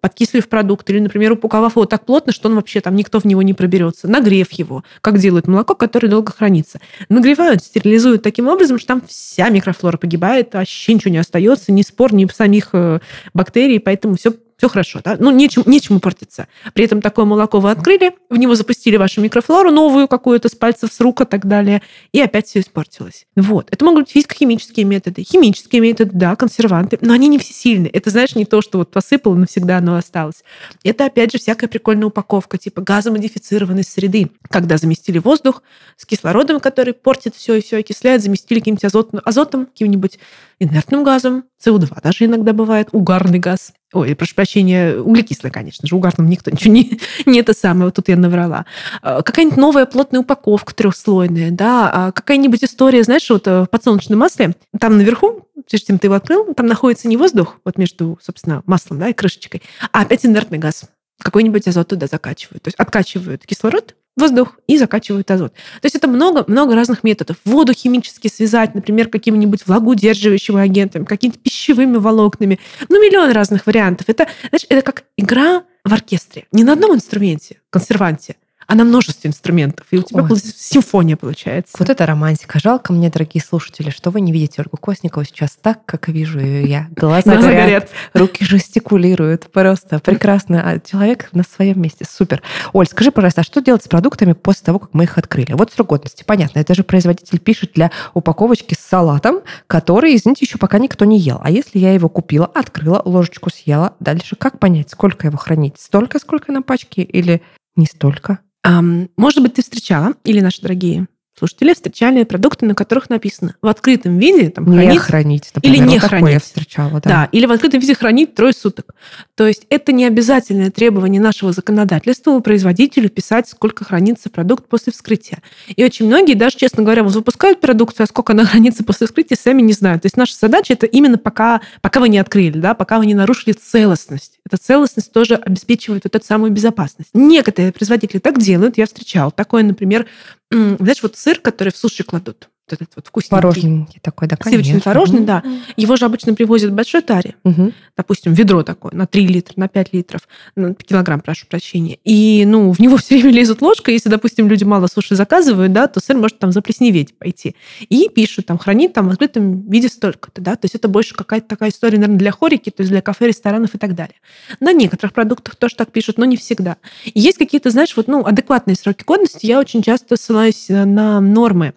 [0.00, 3.42] подкислив продукт, или, например, упаковав его так плотно, что он вообще там никто в него
[3.42, 6.80] не проберется, нагрев его, как делают молоко, которое долго хранится.
[7.08, 12.12] Нагревают, стерилизуют таким образом, что там вся микрофлора погибает, вообще ничего не остается, ни спор,
[12.12, 13.00] ни самих э,
[13.34, 15.16] бактерий, поэтому все все хорошо, да?
[15.18, 16.48] Ну, нечем, нечему портиться.
[16.74, 20.92] При этом такое молоко вы открыли, в него запустили вашу микрофлору новую какую-то с пальцев,
[20.92, 21.80] с рук и так далее,
[22.12, 23.26] и опять все испортилось.
[23.36, 23.68] Вот.
[23.70, 27.90] Это могут быть физико-химические методы, химические методы, да, консерванты, но они не все сильные.
[27.90, 30.44] Это, знаешь, не то, что вот посыпало, навсегда оно осталось.
[30.84, 35.62] Это, опять же, всякая прикольная упаковка, типа газомодифицированной среды, когда заместили воздух
[35.96, 40.18] с кислородом, который портит все и все окисляет, заместили каким-нибудь азотом, азотом каким-нибудь
[40.60, 43.72] инертным газом, СО2 даже иногда бывает, угарный газ.
[43.92, 48.08] Ой, прошу прощения, углекислый, конечно же, угарным никто ничего не, не это самое, вот тут
[48.08, 48.66] я наврала.
[49.00, 54.18] А, какая-нибудь новая плотная упаковка трехслойная, да, а какая-нибудь история, знаешь, вот э, в подсолнечном
[54.18, 58.62] масле, там наверху, прежде чем ты его открыл, там находится не воздух, вот между, собственно,
[58.66, 59.62] маслом, да, и крышечкой,
[59.92, 60.84] а опять инертный газ
[61.20, 62.62] какой-нибудь азот туда закачивают.
[62.62, 65.52] То есть откачивают кислород, воздух и закачивают азот.
[65.52, 67.36] То есть это много-много разных методов.
[67.44, 72.58] Воду химически связать, например, какими-нибудь влагоудерживающими агентами, какими-то пищевыми волокнами.
[72.88, 74.08] Ну, миллион разных вариантов.
[74.08, 76.46] Это, знаешь, это как игра в оркестре.
[76.52, 78.36] Не на одном инструменте, консерванте,
[78.68, 79.86] а на множестве инструментов.
[79.90, 80.36] И у тебя Ой.
[80.36, 81.74] симфония получается.
[81.78, 82.60] Вот это романтика.
[82.60, 86.68] Жалко мне, дорогие слушатели, что вы не видите Ольгу Косникову сейчас так, как вижу ее
[86.68, 86.88] я.
[86.94, 89.50] Глаза горят, руки жестикулируют.
[89.50, 90.62] Просто прекрасно.
[90.62, 92.04] А человек на своем месте.
[92.08, 92.42] Супер.
[92.74, 95.54] Оль, скажи, пожалуйста, а что делать с продуктами после того, как мы их открыли?
[95.54, 96.24] Вот срок годности.
[96.26, 101.18] Понятно, это же производитель пишет для упаковочки с салатом, который, извините, еще пока никто не
[101.18, 101.40] ел.
[101.42, 105.80] А если я его купила, открыла, ложечку съела, дальше как понять, сколько его хранить?
[105.80, 107.40] Столько, сколько на пачке или
[107.74, 108.40] не столько?
[108.64, 111.08] Может быть, ты встречала, или наши дорогие
[111.38, 115.98] слушатели встречали продукты, на которых написано в открытом виде там, не хранить, например, или не
[115.98, 116.32] вот хранить.
[116.32, 117.00] я встречала, да.
[117.00, 117.28] да.
[117.32, 118.94] Или в открытом виде хранить трое суток.
[119.34, 124.92] То есть это не обязательное требование нашего законодательства у производителя писать, сколько хранится продукт после
[124.92, 125.38] вскрытия.
[125.74, 129.36] И очень многие, даже, честно говоря, вот выпускают продукцию, а сколько она хранится после вскрытия,
[129.36, 130.02] сами не знают.
[130.02, 133.14] То есть наша задача это именно пока, пока вы не открыли, да, пока вы не
[133.14, 134.38] нарушили целостность.
[134.44, 137.10] Эта целостность тоже обеспечивает вот эту самую безопасность.
[137.14, 138.78] Некоторые производители так делают.
[138.78, 140.06] Я встречала такое, например,
[140.50, 143.40] знаешь, вот сыр, который в суши кладут, вот этот вот вкусненький.
[143.40, 144.62] Творожненький такой, да, конечно.
[144.62, 145.42] Сливочный творожный, да.
[145.76, 147.34] Его же обычно привозят в большой таре.
[147.44, 147.72] Угу.
[147.96, 151.98] Допустим, ведро такое на 3 литра, на 5 литров, на килограмм, прошу прощения.
[152.04, 153.90] И, ну, в него все время лезут ложка.
[153.90, 157.56] Если, допустим, люди мало суши заказывают, да, то сыр может там заплесневеть пойти.
[157.88, 160.56] И пишут, там, хранить там в открытом виде столько-то, да.
[160.56, 163.74] То есть это больше какая-то такая история, наверное, для хорики, то есть для кафе, ресторанов
[163.74, 164.16] и так далее.
[164.60, 166.76] На некоторых продуктах тоже так пишут, но не всегда.
[167.04, 169.46] И есть какие-то, знаешь, вот, ну, адекватные сроки годности.
[169.46, 171.74] Я очень часто ссылаюсь на нормы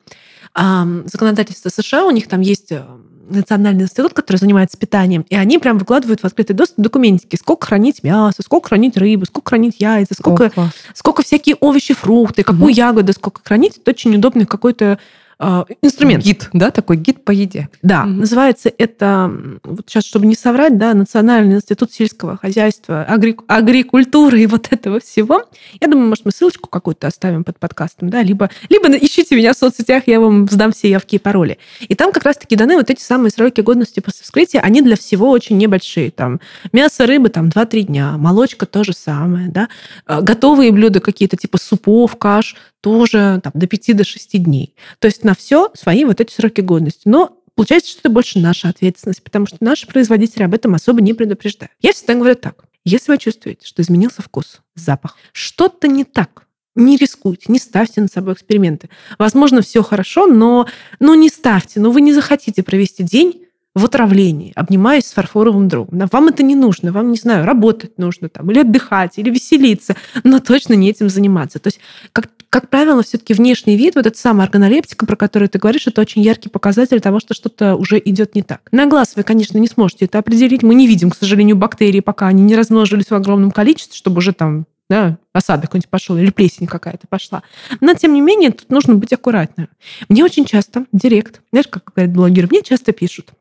[0.56, 2.84] законодательство США, у них там есть э,
[3.30, 8.04] национальный институт, который занимается питанием, и они прям выкладывают в открытый доступ документики, сколько хранить
[8.04, 10.52] мясо, сколько хранить рыбу, сколько хранить яйца, сколько,
[10.94, 12.70] сколько всякие овощи, фрукты, какую угу.
[12.70, 13.78] ягоду, сколько хранить.
[13.78, 15.00] Это очень удобный какой-то
[15.42, 16.24] э, инструмент.
[16.24, 17.70] Гид, да, такой гид по еде.
[17.82, 19.32] Да, mm называется это,
[19.64, 25.00] вот сейчас, чтобы не соврать, да, Национальный институт сельского хозяйства, агри, агрикультуры и вот этого
[25.00, 25.44] всего.
[25.80, 29.58] Я думаю, может, мы ссылочку какую-то оставим под подкастом, да, либо, либо ищите меня в
[29.58, 31.58] соцсетях, я вам сдам все явки и пароли.
[31.82, 35.30] И там как раз-таки даны вот эти самые сроки годности после вскрытия, они для всего
[35.30, 36.12] очень небольшие.
[36.12, 36.40] Там
[36.72, 39.68] мясо, рыбы там 2-3 дня, молочка то же самое, да.
[40.06, 44.76] А, готовые блюда какие-то типа супов, каш тоже там, до 5 до 6 дней.
[45.00, 47.04] То есть на все свои вот эти сроки годности.
[47.06, 51.14] Но получается, что это больше наша ответственность, потому что наши производители об этом особо не
[51.14, 51.74] предупреждают.
[51.80, 52.66] Я всегда говорю так.
[52.84, 58.12] Если вы чувствуете, что изменился вкус, запах, что-то не так, не рискуйте, не ставьте над
[58.12, 58.90] собой эксперименты.
[59.20, 60.68] Возможно, все хорошо, но,
[61.00, 66.08] но не ставьте, но вы не захотите провести день в отравлении, обнимаясь с фарфоровым другом.
[66.12, 70.40] Вам это не нужно, вам, не знаю, работать нужно там, или отдыхать, или веселиться, но
[70.40, 71.60] точно не этим заниматься.
[71.60, 71.80] То есть,
[72.12, 76.02] как, как правило, все-таки внешний вид, вот эта самая органолептика, про которую ты говоришь, это
[76.02, 78.62] очень яркий показатель того, что что-то уже идет не так.
[78.74, 80.64] На глаз вы, конечно, не сможете это определить.
[80.64, 84.34] Мы не видим, к сожалению, бактерии, пока они не размножились в огромном количестве, чтобы уже
[84.34, 87.44] там да, осадок какой-нибудь пошел или плесень какая-то пошла.
[87.80, 89.70] Но, тем не менее, тут нужно быть аккуратным.
[90.10, 93.32] Мне очень часто директ, знаешь, как говорят блогеры, мне часто пишут,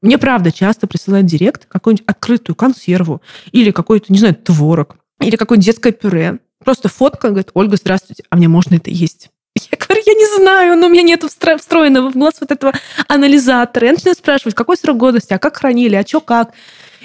[0.00, 3.20] мне, правда, часто присылают директ какую-нибудь открытую консерву
[3.52, 6.38] или какой-то, не знаю, творог или какое-то детское пюре.
[6.64, 9.30] Просто фотка, говорит, Ольга, здравствуйте, а мне можно это есть?
[9.72, 12.72] Я говорю, я не знаю, но у меня нет встроенного в глаз вот этого
[13.08, 13.86] анализатора.
[13.86, 16.52] Я начинаю спрашивать, какой срок годности, а как хранили, а что как.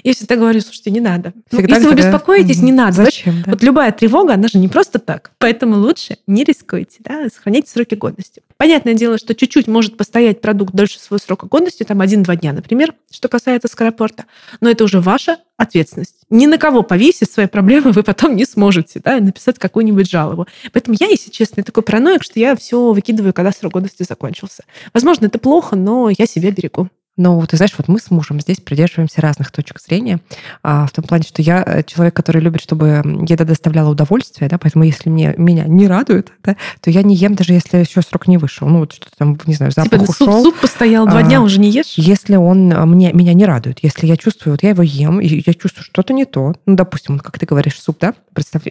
[0.04, 1.34] Я всегда говорю, слушайте, не надо.
[1.52, 3.06] Ну, Всегда, если вы беспокоитесь, не надо.
[3.06, 3.42] Зачем?
[3.44, 3.52] Да?
[3.52, 5.32] Вот любая тревога, она же не просто так.
[5.38, 8.44] Поэтому лучше не рискуйте, да, сохраняйте сроки годности.
[8.64, 12.94] Понятное дело, что чуть-чуть может постоять продукт дольше своего срока годности, там один-два дня, например,
[13.12, 14.24] что касается скоропорта.
[14.62, 16.16] Но это уже ваша ответственность.
[16.30, 20.48] Ни на кого повесить свои проблемы вы потом не сможете, да, написать какую-нибудь жалобу.
[20.72, 24.64] Поэтому я, если честно, такой параноик, что я все выкидываю, когда срок годности закончился.
[24.94, 26.88] Возможно, это плохо, но я себя берегу.
[27.16, 30.20] Ну, ты знаешь, вот мы с мужем здесь придерживаемся разных точек зрения,
[30.64, 34.58] а, в том плане, что я э, человек, который любит, чтобы еда доставляла удовольствие, да,
[34.58, 38.28] поэтому если мне, меня не радует, да, то я не ем, даже если еще срок
[38.28, 38.68] не вышел.
[38.68, 40.44] Ну, вот что-то там, не знаю, запах типа, ушел.
[40.44, 41.94] Суп, суп постоял два а, дня, уже не ешь?
[41.98, 45.28] Если он а, мне, меня не радует, если я чувствую, вот я его ем, и
[45.46, 48.64] я чувствую, что-то не то, ну, допустим, как ты говоришь, суп, да, Представь,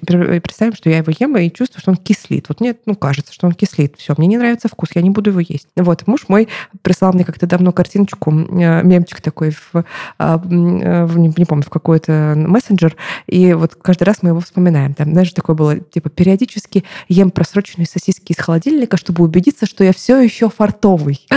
[0.43, 2.49] представим, что я его ем и чувствую, что он кислит.
[2.49, 3.95] Вот мне, ну, кажется, что он кислит.
[3.97, 5.69] Все, мне не нравится вкус, я не буду его есть.
[5.77, 6.49] Вот, муж мой
[6.83, 9.85] прислал мне как-то давно картиночку Э, мемчик такой в,
[10.19, 14.95] а, э, в не помню, в какой-то мессенджер, и вот каждый раз мы его вспоминаем.
[14.95, 19.93] Там, знаешь, такое было, типа, периодически ем просроченные сосиски из холодильника, чтобы убедиться, что я
[19.93, 21.27] все еще фартовый.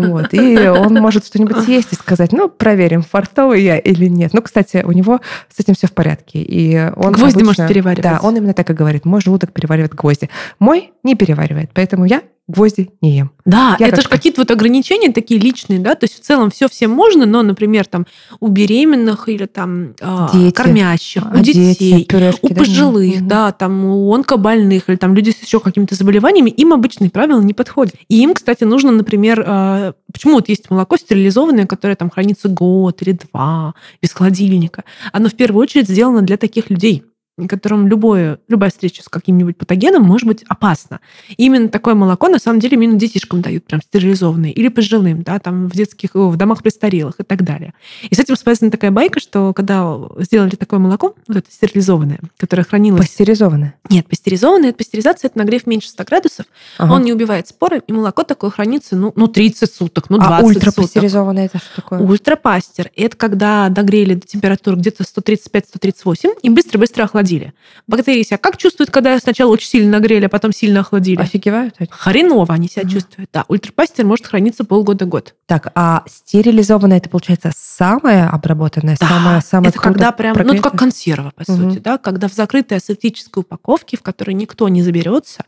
[0.00, 0.32] Вот.
[0.32, 4.32] И он может что-нибудь съесть и сказать, ну, проверим, фартовый я или нет.
[4.32, 5.20] Ну, кстати, у него
[5.54, 6.40] с этим все в порядке.
[6.42, 8.02] И он гвозди обычно, может переваривать.
[8.02, 9.04] Да, он именно так и говорит.
[9.04, 10.30] Мой желудок переваривает гвозди.
[10.58, 11.70] Мой не переваривает.
[11.72, 13.30] Поэтому я гвозди не ем.
[13.44, 16.68] Да, я это же какие-то вот ограничения такие личные, да, то есть в целом все
[16.68, 18.06] всем можно, но, например, там
[18.40, 20.54] у беременных или там а, дети.
[20.54, 25.14] кормящих, а, у детей, дети, пюрешки, у пожилых, да, да, там у онкобольных или там
[25.14, 27.94] люди с еще какими-то заболеваниями, им обычные правила не подходят.
[28.08, 33.02] И им, кстати, нужно, например, а, почему вот есть молоко стерилизованное, которое там хранится год
[33.02, 37.04] или два без холодильника, оно в первую очередь сделано для таких людей
[37.48, 41.00] которым любое, любая встреча с каким-нибудь патогеном может быть опасна.
[41.28, 45.38] И именно такое молоко, на самом деле, именно детишкам дают, прям стерилизованное, или пожилым, да,
[45.38, 47.74] там в детских, в домах престарелых и так далее.
[48.08, 52.64] И с этим связана такая байка, что когда сделали такое молоко, вот это стерилизованное, которое
[52.64, 53.00] хранилось...
[53.00, 53.74] Пастеризованное?
[53.88, 54.72] Нет, пастеризованное.
[54.72, 56.46] Пастеризация— это нагрев меньше 100 градусов,
[56.78, 56.92] ага.
[56.92, 60.46] он не убивает споры, и молоко такое хранится, ну, ну 30 суток, ну 20 а
[60.46, 62.00] ультрапастеризованное это что такое?
[62.00, 67.54] Ультрапастер— это когда догрели до температуры где-то 135-138 и быстро-быстро охладили охладили.
[67.86, 71.20] Бактерии себя как чувствуют, когда сначала очень сильно нагрели, а потом сильно охладили?
[71.20, 71.76] Офигевают?
[71.90, 73.30] Хреново они себя mm чувствуют.
[73.32, 75.34] Да, ультрапастер может храниться полгода-год.
[75.46, 80.54] Так, а стерилизованная это, получается, самая обработанная, да, самая, самая это когда прям, прогретая?
[80.54, 84.32] ну, это как консерва, по mm сути, да, когда в закрытой асептической упаковке, в которой
[84.32, 85.44] никто не заберется,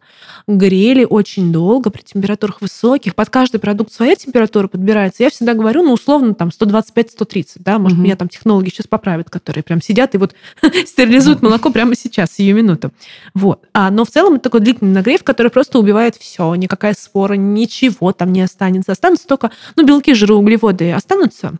[0.46, 3.14] грели очень долго при температурах высоких.
[3.14, 5.22] Под каждый продукт своя температура подбирается.
[5.22, 9.30] Я всегда говорю, ну, условно, там, 125-130, да, может, mm меня там технологи сейчас поправят,
[9.30, 10.34] которые прям сидят и вот
[10.86, 12.92] стерилизуют молоко прямо сейчас, сию минуту.
[13.34, 13.66] Вот.
[13.72, 16.54] А, но в целом это такой длительный нагрев, который просто убивает все.
[16.54, 18.92] Никакая спора, ничего там не останется.
[18.92, 21.54] Останутся только, ну, белки, жиры, углеводы останутся,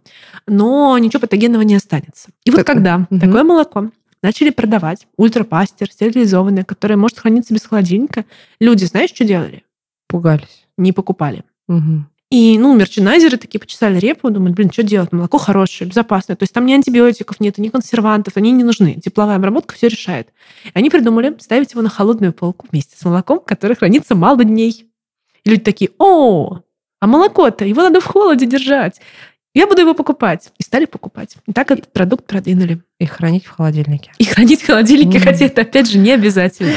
[0.47, 2.31] но ничего патогенного не останется.
[2.45, 3.21] И вот когда угу.
[3.21, 3.91] такое молоко
[4.23, 8.25] начали продавать, ультрапастер, стерилизованное, которое может храниться без холодильника,
[8.61, 9.65] люди, знаешь, что делали?
[10.09, 10.67] Пугались.
[10.77, 11.45] Не покупали.
[11.69, 12.05] Угу.
[12.33, 15.13] И, ну, мерчендайзеры такие почесали репу, думают, блин, что делать?
[15.13, 16.35] Молоко хорошее, безопасное.
[16.35, 18.95] То есть там ни антибиотиков нет, ни консервантов, они не нужны.
[18.95, 20.29] Тепловая обработка все решает.
[20.65, 24.91] И они придумали ставить его на холодную полку вместе с молоком, которое хранится мало дней.
[25.45, 26.61] И люди такие, о,
[27.01, 28.99] а молоко-то, его надо в холоде держать.
[29.53, 30.53] Я буду его покупать.
[30.57, 31.37] И стали покупать.
[31.47, 32.81] И так этот продукт продвинули.
[32.99, 34.11] И хранить в холодильнике.
[34.17, 35.21] И хранить в холодильнике, mm.
[35.21, 36.73] хотя это, опять же, не обязательно.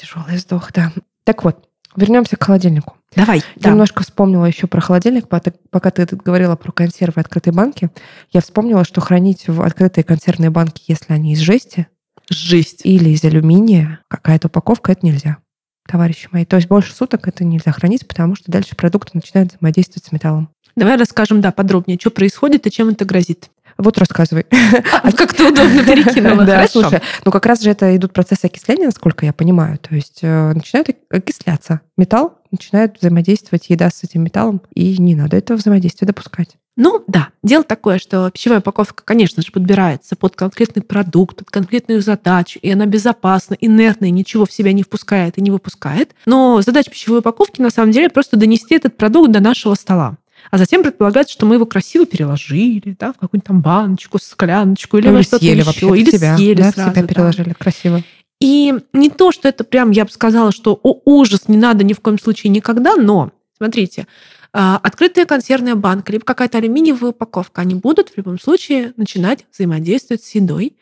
[0.00, 0.92] Тяжелый вздох, да.
[1.24, 2.96] Так вот, вернемся к холодильнику.
[3.14, 3.42] Давай.
[3.56, 3.70] Да.
[3.70, 5.28] немножко вспомнила еще про холодильник.
[5.28, 7.90] Пока ты говорила про консервы открытые банки,
[8.32, 11.86] я вспомнила, что хранить в открытые консервные банки, если они из жести,
[12.28, 15.38] жесть, или из алюминия, какая-то упаковка, это нельзя,
[15.86, 16.44] товарищи мои.
[16.44, 20.50] То есть больше суток это нельзя хранить, потому что дальше продукты начинают взаимодействовать с металлом.
[20.76, 23.50] Давай расскажем, да, подробнее, что происходит и чем это грозит.
[23.78, 24.46] Вот рассказывай.
[25.02, 26.44] А как ты удобно перекинула.
[26.44, 29.78] Да, слушай, ну как раз же это идут процессы окисления, насколько я понимаю.
[29.78, 35.36] То есть э, начинает окисляться металл, начинает взаимодействовать еда с этим металлом, и не надо
[35.36, 36.56] этого взаимодействия допускать.
[36.76, 42.02] Ну да, дело такое, что пищевая упаковка, конечно же, подбирается под конкретный продукт, под конкретную
[42.02, 46.14] задачу, и она безопасна, инертная, ничего в себя не впускает и не выпускает.
[46.26, 50.16] Но задача пищевой упаковки на самом деле просто донести этот продукт до нашего стола.
[50.50, 55.08] А затем предполагается, что мы его красиво переложили, да, в какую-нибудь там баночку, скляночку или,
[55.08, 55.66] ну, или что-то съели еще.
[55.66, 56.90] Вообще или себя, съели да, сразу.
[56.90, 57.54] себя переложили да.
[57.54, 58.02] красиво.
[58.40, 61.92] И не то, что это прям, я бы сказала, что о, ужас, не надо ни
[61.92, 64.06] в коем случае никогда, но, смотрите,
[64.52, 70.22] а, открытая консервная банка, либо какая-то алюминиевая упаковка, они будут в любом случае начинать взаимодействовать
[70.22, 70.76] с едой,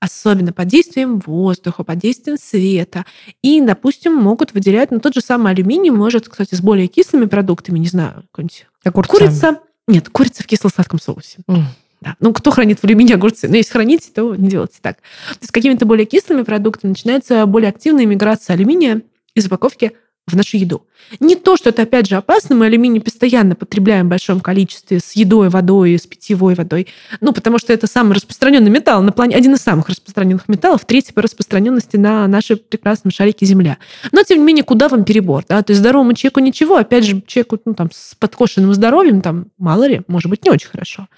[0.00, 3.04] особенно под действием воздуха, под действием света.
[3.42, 7.78] И, допустим, могут выделять, ну, тот же самый алюминий может, кстати, с более кислыми продуктами,
[7.78, 8.66] не знаю, какой-нибудь
[9.06, 9.60] курица.
[9.86, 11.38] Нет, курица в кисло-сладком соусе.
[11.48, 11.62] Mm.
[12.00, 12.14] Да.
[12.20, 13.48] Ну, кто хранит в алюминии огурцы?
[13.48, 14.98] Но если храните, то не делайте так.
[14.98, 19.02] То есть с какими-то более кислыми продуктами начинается более активная миграция алюминия
[19.34, 19.92] из упаковки
[20.30, 20.86] в нашу еду.
[21.20, 25.12] Не то, что это, опять же, опасно, мы алюминий постоянно потребляем в большом количестве с
[25.12, 26.88] едой, водой, с питьевой водой,
[27.20, 31.12] ну, потому что это самый распространенный металл на плане, один из самых распространенных металлов, третий
[31.12, 33.78] по распространенности на нашей прекрасном шарике Земля.
[34.12, 35.44] Но, тем не менее, куда вам перебор?
[35.48, 35.62] Да?
[35.62, 39.86] То есть здоровому человеку ничего, опять же, человеку ну, там, с подкошенным здоровьем, там, мало
[39.86, 41.08] ли, может быть, не очень хорошо.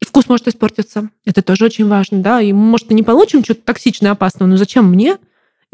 [0.00, 1.10] И вкус может испортиться.
[1.24, 4.88] Это тоже очень важно, да, и, может, мы не получим что-то токсичное, опасное, но зачем
[4.88, 5.18] мне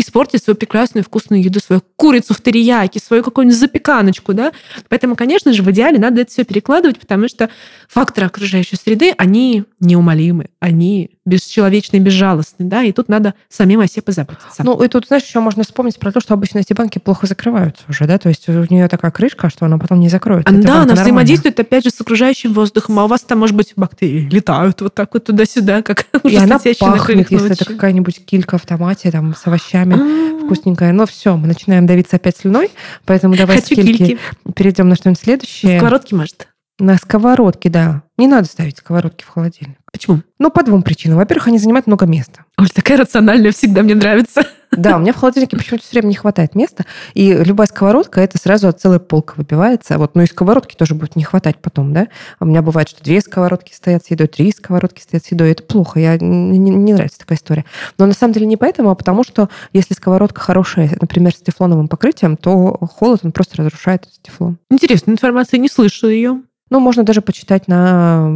[0.00, 4.52] испортить свою прекрасную вкусную еду, свою курицу в терияке, свою какую-нибудь запеканочку, да.
[4.88, 7.50] Поэтому, конечно же, в идеале надо это все перекладывать, потому что
[7.88, 14.02] факторы окружающей среды, они неумолимы, они бесчеловечные, безжалостные, да, и тут надо самим о себе
[14.02, 14.62] позаботиться.
[14.64, 17.84] Ну, и тут, знаешь, еще можно вспомнить про то, что обычно эти банки плохо закрываются
[17.88, 20.52] уже, да, то есть у нее такая крышка, что она потом не закроется.
[20.52, 24.28] Да, она взаимодействует, опять же, с окружающим воздухом, а у вас там, может быть, бактерии
[24.30, 29.10] летают вот так вот туда-сюда, как И она пахнет, если это какая-нибудь килька в томате,
[29.10, 30.44] там, с овощами а.
[30.44, 30.92] вкусненькая.
[30.92, 32.70] Но все, мы начинаем давиться опять слюной,
[33.04, 34.18] поэтому давай Хочу с кильки
[34.54, 35.78] перейдем на что-нибудь следующее.
[35.78, 36.48] Сковородки, может?
[36.78, 38.02] На сковородке, да.
[38.16, 39.76] Не надо ставить сковородки в холодильник.
[39.92, 40.22] Почему?
[40.38, 41.18] Ну, по двум причинам.
[41.18, 42.44] Во-первых, они занимают много места.
[42.56, 44.44] Оль, такая рациональная всегда мне нравится.
[44.70, 46.84] Да, у меня в холодильнике почему-то все время не хватает места.
[47.14, 49.98] И любая сковородка, это сразу от целой полка выбивается.
[49.98, 52.08] Вот, ну и сковородки тоже будет не хватать потом, да.
[52.38, 55.50] У меня бывает, что две сковородки стоят с едой, три сковородки стоят с едой.
[55.50, 55.98] Это плохо.
[55.98, 57.64] Я, не, не нравится такая история.
[57.98, 61.88] Но на самом деле не поэтому, а потому что если сковородка хорошая, например, с тефлоновым
[61.88, 64.58] покрытием, то холод, он просто разрушает тефлон.
[64.70, 66.42] Интересная информация, не слышу ее.
[66.70, 68.30] Ну, можно даже почитать на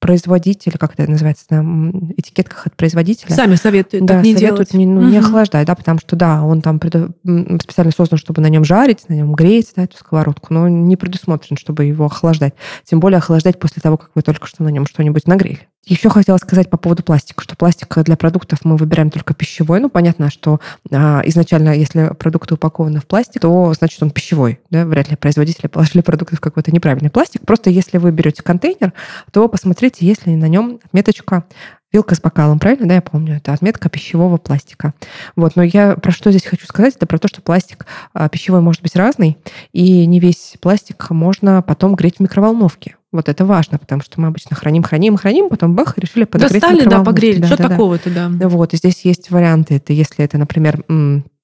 [0.00, 3.34] производителя, как это называется, на этикетках от производителя.
[3.34, 4.74] Сами советуют да, так не советуют делать.
[4.74, 5.08] Не, ну, угу.
[5.08, 7.14] не охлаждать, да, потому что, да, он там преду...
[7.62, 11.56] специально создан, чтобы на нем жарить, на нем греть, да, эту сковородку, но не предусмотрен,
[11.56, 12.54] чтобы его охлаждать.
[12.84, 15.68] Тем более охлаждать после того, как вы только что на нем что-нибудь нагрели.
[15.88, 19.80] Еще хотела сказать по поводу пластика, что пластик для продуктов мы выбираем только пищевой.
[19.80, 20.60] Ну, понятно, что
[20.92, 24.60] а, изначально, если продукты упакованы в пластик, то значит он пищевой.
[24.68, 24.84] Да?
[24.84, 27.40] Вряд ли производители положили продукты в какой-то неправильный пластик.
[27.46, 28.92] Просто если вы берете контейнер,
[29.32, 31.44] то посмотрите, есть ли на нем отметочка
[31.90, 32.86] Вилка с бокалом, правильно?
[32.86, 33.36] Да, я помню.
[33.36, 34.92] Это отметка пищевого пластика.
[35.36, 38.60] Вот, но я про что здесь хочу сказать, это про то, что пластик а, пищевой
[38.60, 39.38] может быть разный,
[39.72, 42.97] и не весь пластик можно потом греть в микроволновке.
[43.10, 46.84] Вот это важно, потому что мы обычно храним, храним, храним, потом бах, решили подогреть Достали,
[46.84, 47.40] да, погрели.
[47.40, 48.48] Да, что да, такого-то, да.
[48.48, 49.76] Вот, и здесь есть варианты.
[49.76, 50.84] Это если это, например,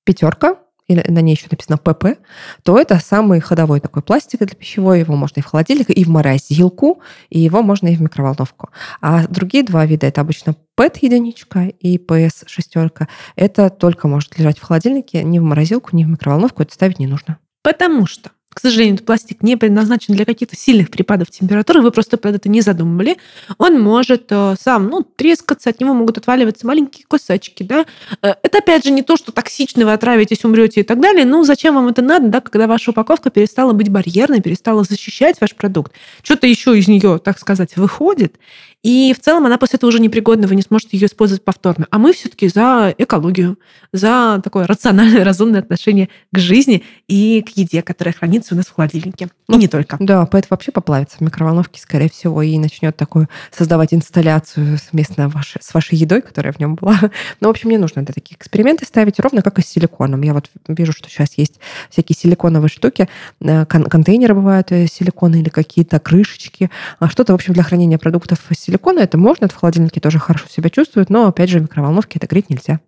[0.05, 0.57] пятерка,
[0.87, 2.19] или на ней еще написано ПП,
[2.63, 5.01] то это самый ходовой такой пластик для пищевой.
[5.01, 7.01] Его можно и в холодильник, и в морозилку,
[7.31, 8.69] и его можно и в микроволновку.
[9.01, 14.59] А другие два вида, это обычно ПЭТ единичка и ПС шестерка, это только может лежать
[14.59, 17.39] в холодильнике, ни в морозилку, ни в микроволновку это ставить не нужно.
[17.63, 22.17] Потому что к сожалению, этот пластик не предназначен для каких-то сильных перепадов температуры, вы просто
[22.17, 23.17] про это не задумывали.
[23.59, 27.65] Он может э, сам ну, трескаться, от него могут отваливаться маленькие кусочки.
[27.65, 27.85] Да?
[28.23, 31.25] Э, это, опять же, не то, что токсично вы отравитесь, умрете и так далее.
[31.25, 35.55] Ну, зачем вам это надо, да, когда ваша упаковка перестала быть барьерной, перестала защищать ваш
[35.57, 35.93] продукт?
[36.23, 38.37] Что-то еще из нее, так сказать, выходит.
[38.85, 41.87] И в целом она после этого уже непригодна, вы не сможете ее использовать повторно.
[41.91, 43.59] А мы все-таки за экологию,
[43.95, 48.67] за такое рациональное, разумное отношение к жизни и к еде, которая хранится хранится у нас
[48.67, 49.29] в холодильнике.
[49.49, 49.97] Ну, и не только.
[50.01, 55.61] Да, поэтому вообще поплавится в микроволновке, скорее всего, и начнет такую создавать инсталляцию совместно вашей,
[55.63, 56.99] с вашей едой, которая в нем была.
[57.41, 60.23] Ну, в общем, не нужно это такие эксперименты ставить, ровно как и с силиконом.
[60.23, 61.59] Я вот вижу, что сейчас есть
[61.91, 63.09] всякие силиконовые штуки,
[63.41, 66.71] э, кон- контейнеры бывают э, силиконы или какие-то крышечки.
[66.99, 70.19] А что-то, в общем, для хранения продуктов из силикона, это можно, это в холодильнике тоже
[70.19, 72.81] хорошо себя чувствует, но, опять же, в микроволновке это греть нельзя.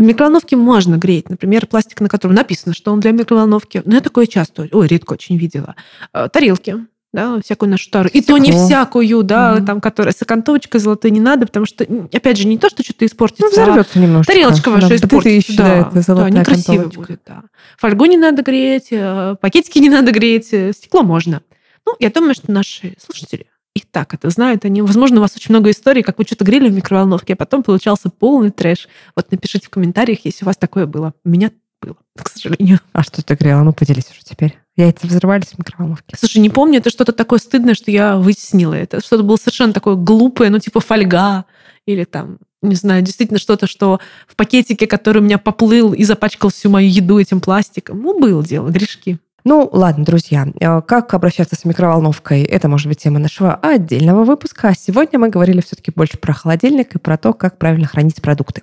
[0.00, 1.28] В микроволновке можно греть.
[1.28, 3.82] Например, пластик, на котором написано, что он для микроволновки.
[3.84, 5.76] Но я такое часто, ой, редко очень видела.
[6.14, 8.08] Э, Тарелки, да, всякую нашу тару.
[8.10, 9.66] И то не всякую, да, Мгм.
[9.66, 11.84] там, которая с окантовочкой золотой не надо, потому что,
[12.14, 14.32] опять же, не то, что что-то испортится, Ну, а взорвется немножечко.
[14.32, 15.52] тарелочка ваша Да, испортится.
[15.52, 17.42] ещё, да, это да, некрасиво будет, да.
[17.76, 21.42] Фольгу не надо греть, э, пакетики не надо греть, э, стекло можно.
[21.86, 23.44] Ну, я думаю, что наши слушатели
[23.74, 24.64] и так это знают.
[24.64, 27.62] Они, возможно, у вас очень много историй, как вы что-то грели в микроволновке, а потом
[27.62, 28.88] получался полный трэш.
[29.14, 31.14] Вот напишите в комментариях, если у вас такое было.
[31.24, 32.80] У меня было, к сожалению.
[32.92, 33.62] А что ты грела?
[33.62, 34.58] Ну, поделись уже теперь.
[34.76, 36.16] Яйца взрывались в микроволновке.
[36.18, 39.00] Слушай, не помню, это что-то такое стыдное, что я вытеснила это.
[39.00, 41.44] Что-то было совершенно такое глупое, ну, типа фольга
[41.86, 46.50] или там, не знаю, действительно что-то, что в пакетике, который у меня поплыл и запачкал
[46.50, 48.00] всю мою еду этим пластиком.
[48.02, 49.18] Ну, было дело, грешки.
[49.44, 54.68] Ну, ладно, друзья, э, как обращаться с микроволновкой, это может быть тема нашего отдельного выпуска.
[54.68, 58.62] А сегодня мы говорили все-таки больше про холодильник и про то, как правильно хранить продукты.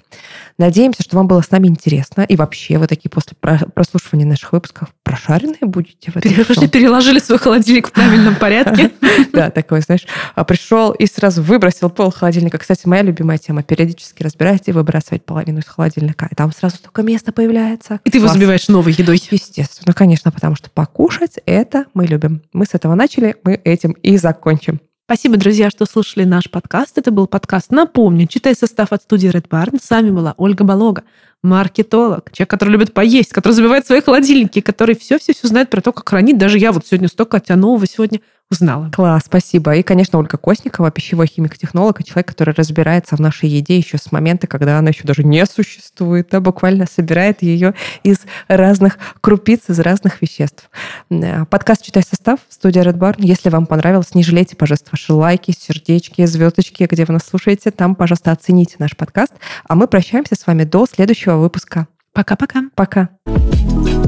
[0.58, 2.22] Надеемся, что вам было с нами интересно.
[2.22, 6.70] И вообще вы такие после про- прослушивания наших выпусков прошаренные будете в этом Пере- всём.
[6.70, 8.92] Переложили свой холодильник в правильном порядке.
[9.34, 10.06] Да, такой, знаешь,
[10.36, 12.58] а, пришел и сразу выбросил пол холодильника.
[12.58, 13.64] Кстати, моя любимая тема.
[13.64, 16.28] Периодически разбирать и выбрасывать половину из холодильника.
[16.32, 18.00] И там сразу столько места появляется.
[18.04, 19.22] И ты его забиваешь новой едой.
[19.32, 22.42] Естественно, конечно, потому что покушать это мы любим.
[22.54, 24.80] Мы с этого начали, мы этим и закончим.
[25.06, 26.98] Спасибо, друзья, что слушали наш подкаст.
[26.98, 28.28] Это был подкаст «Напомню».
[28.28, 29.80] Читай состав от студии Red Barn.
[29.82, 31.04] С вами была Ольга Болога,
[31.44, 36.08] маркетолог, человек, который любит поесть, который забивает свои холодильники, который все-все-все знает про то, как
[36.10, 36.38] хранить.
[36.38, 38.90] Даже я вот сегодня столько от тебя нового сегодня узнала.
[38.94, 39.76] Класс, спасибо.
[39.76, 44.48] И, конечно, Ольга Косникова, пищевой химик-технолог, человек, который разбирается в нашей еде еще с момента,
[44.48, 47.74] когда она еще даже не существует, а буквально собирает ее
[48.04, 50.70] из разных крупиц, из разных веществ.
[51.10, 53.16] Э, Подкаст «Читай состав» студия Red Barn.
[53.18, 57.72] Если вам понравилось, не жалейте, пожалуйста, ваши лайки, сердечки, звездочки, где вы нас слушаете.
[57.72, 59.34] Там, пожалуйста, оцените наш подкаст.
[59.68, 61.88] А мы прощаемся с вами до следующего следующего выпуска.
[62.14, 62.64] Пока-пока.
[62.76, 63.02] Пока.
[63.02, 63.10] -пока.
[63.26, 64.07] Пока.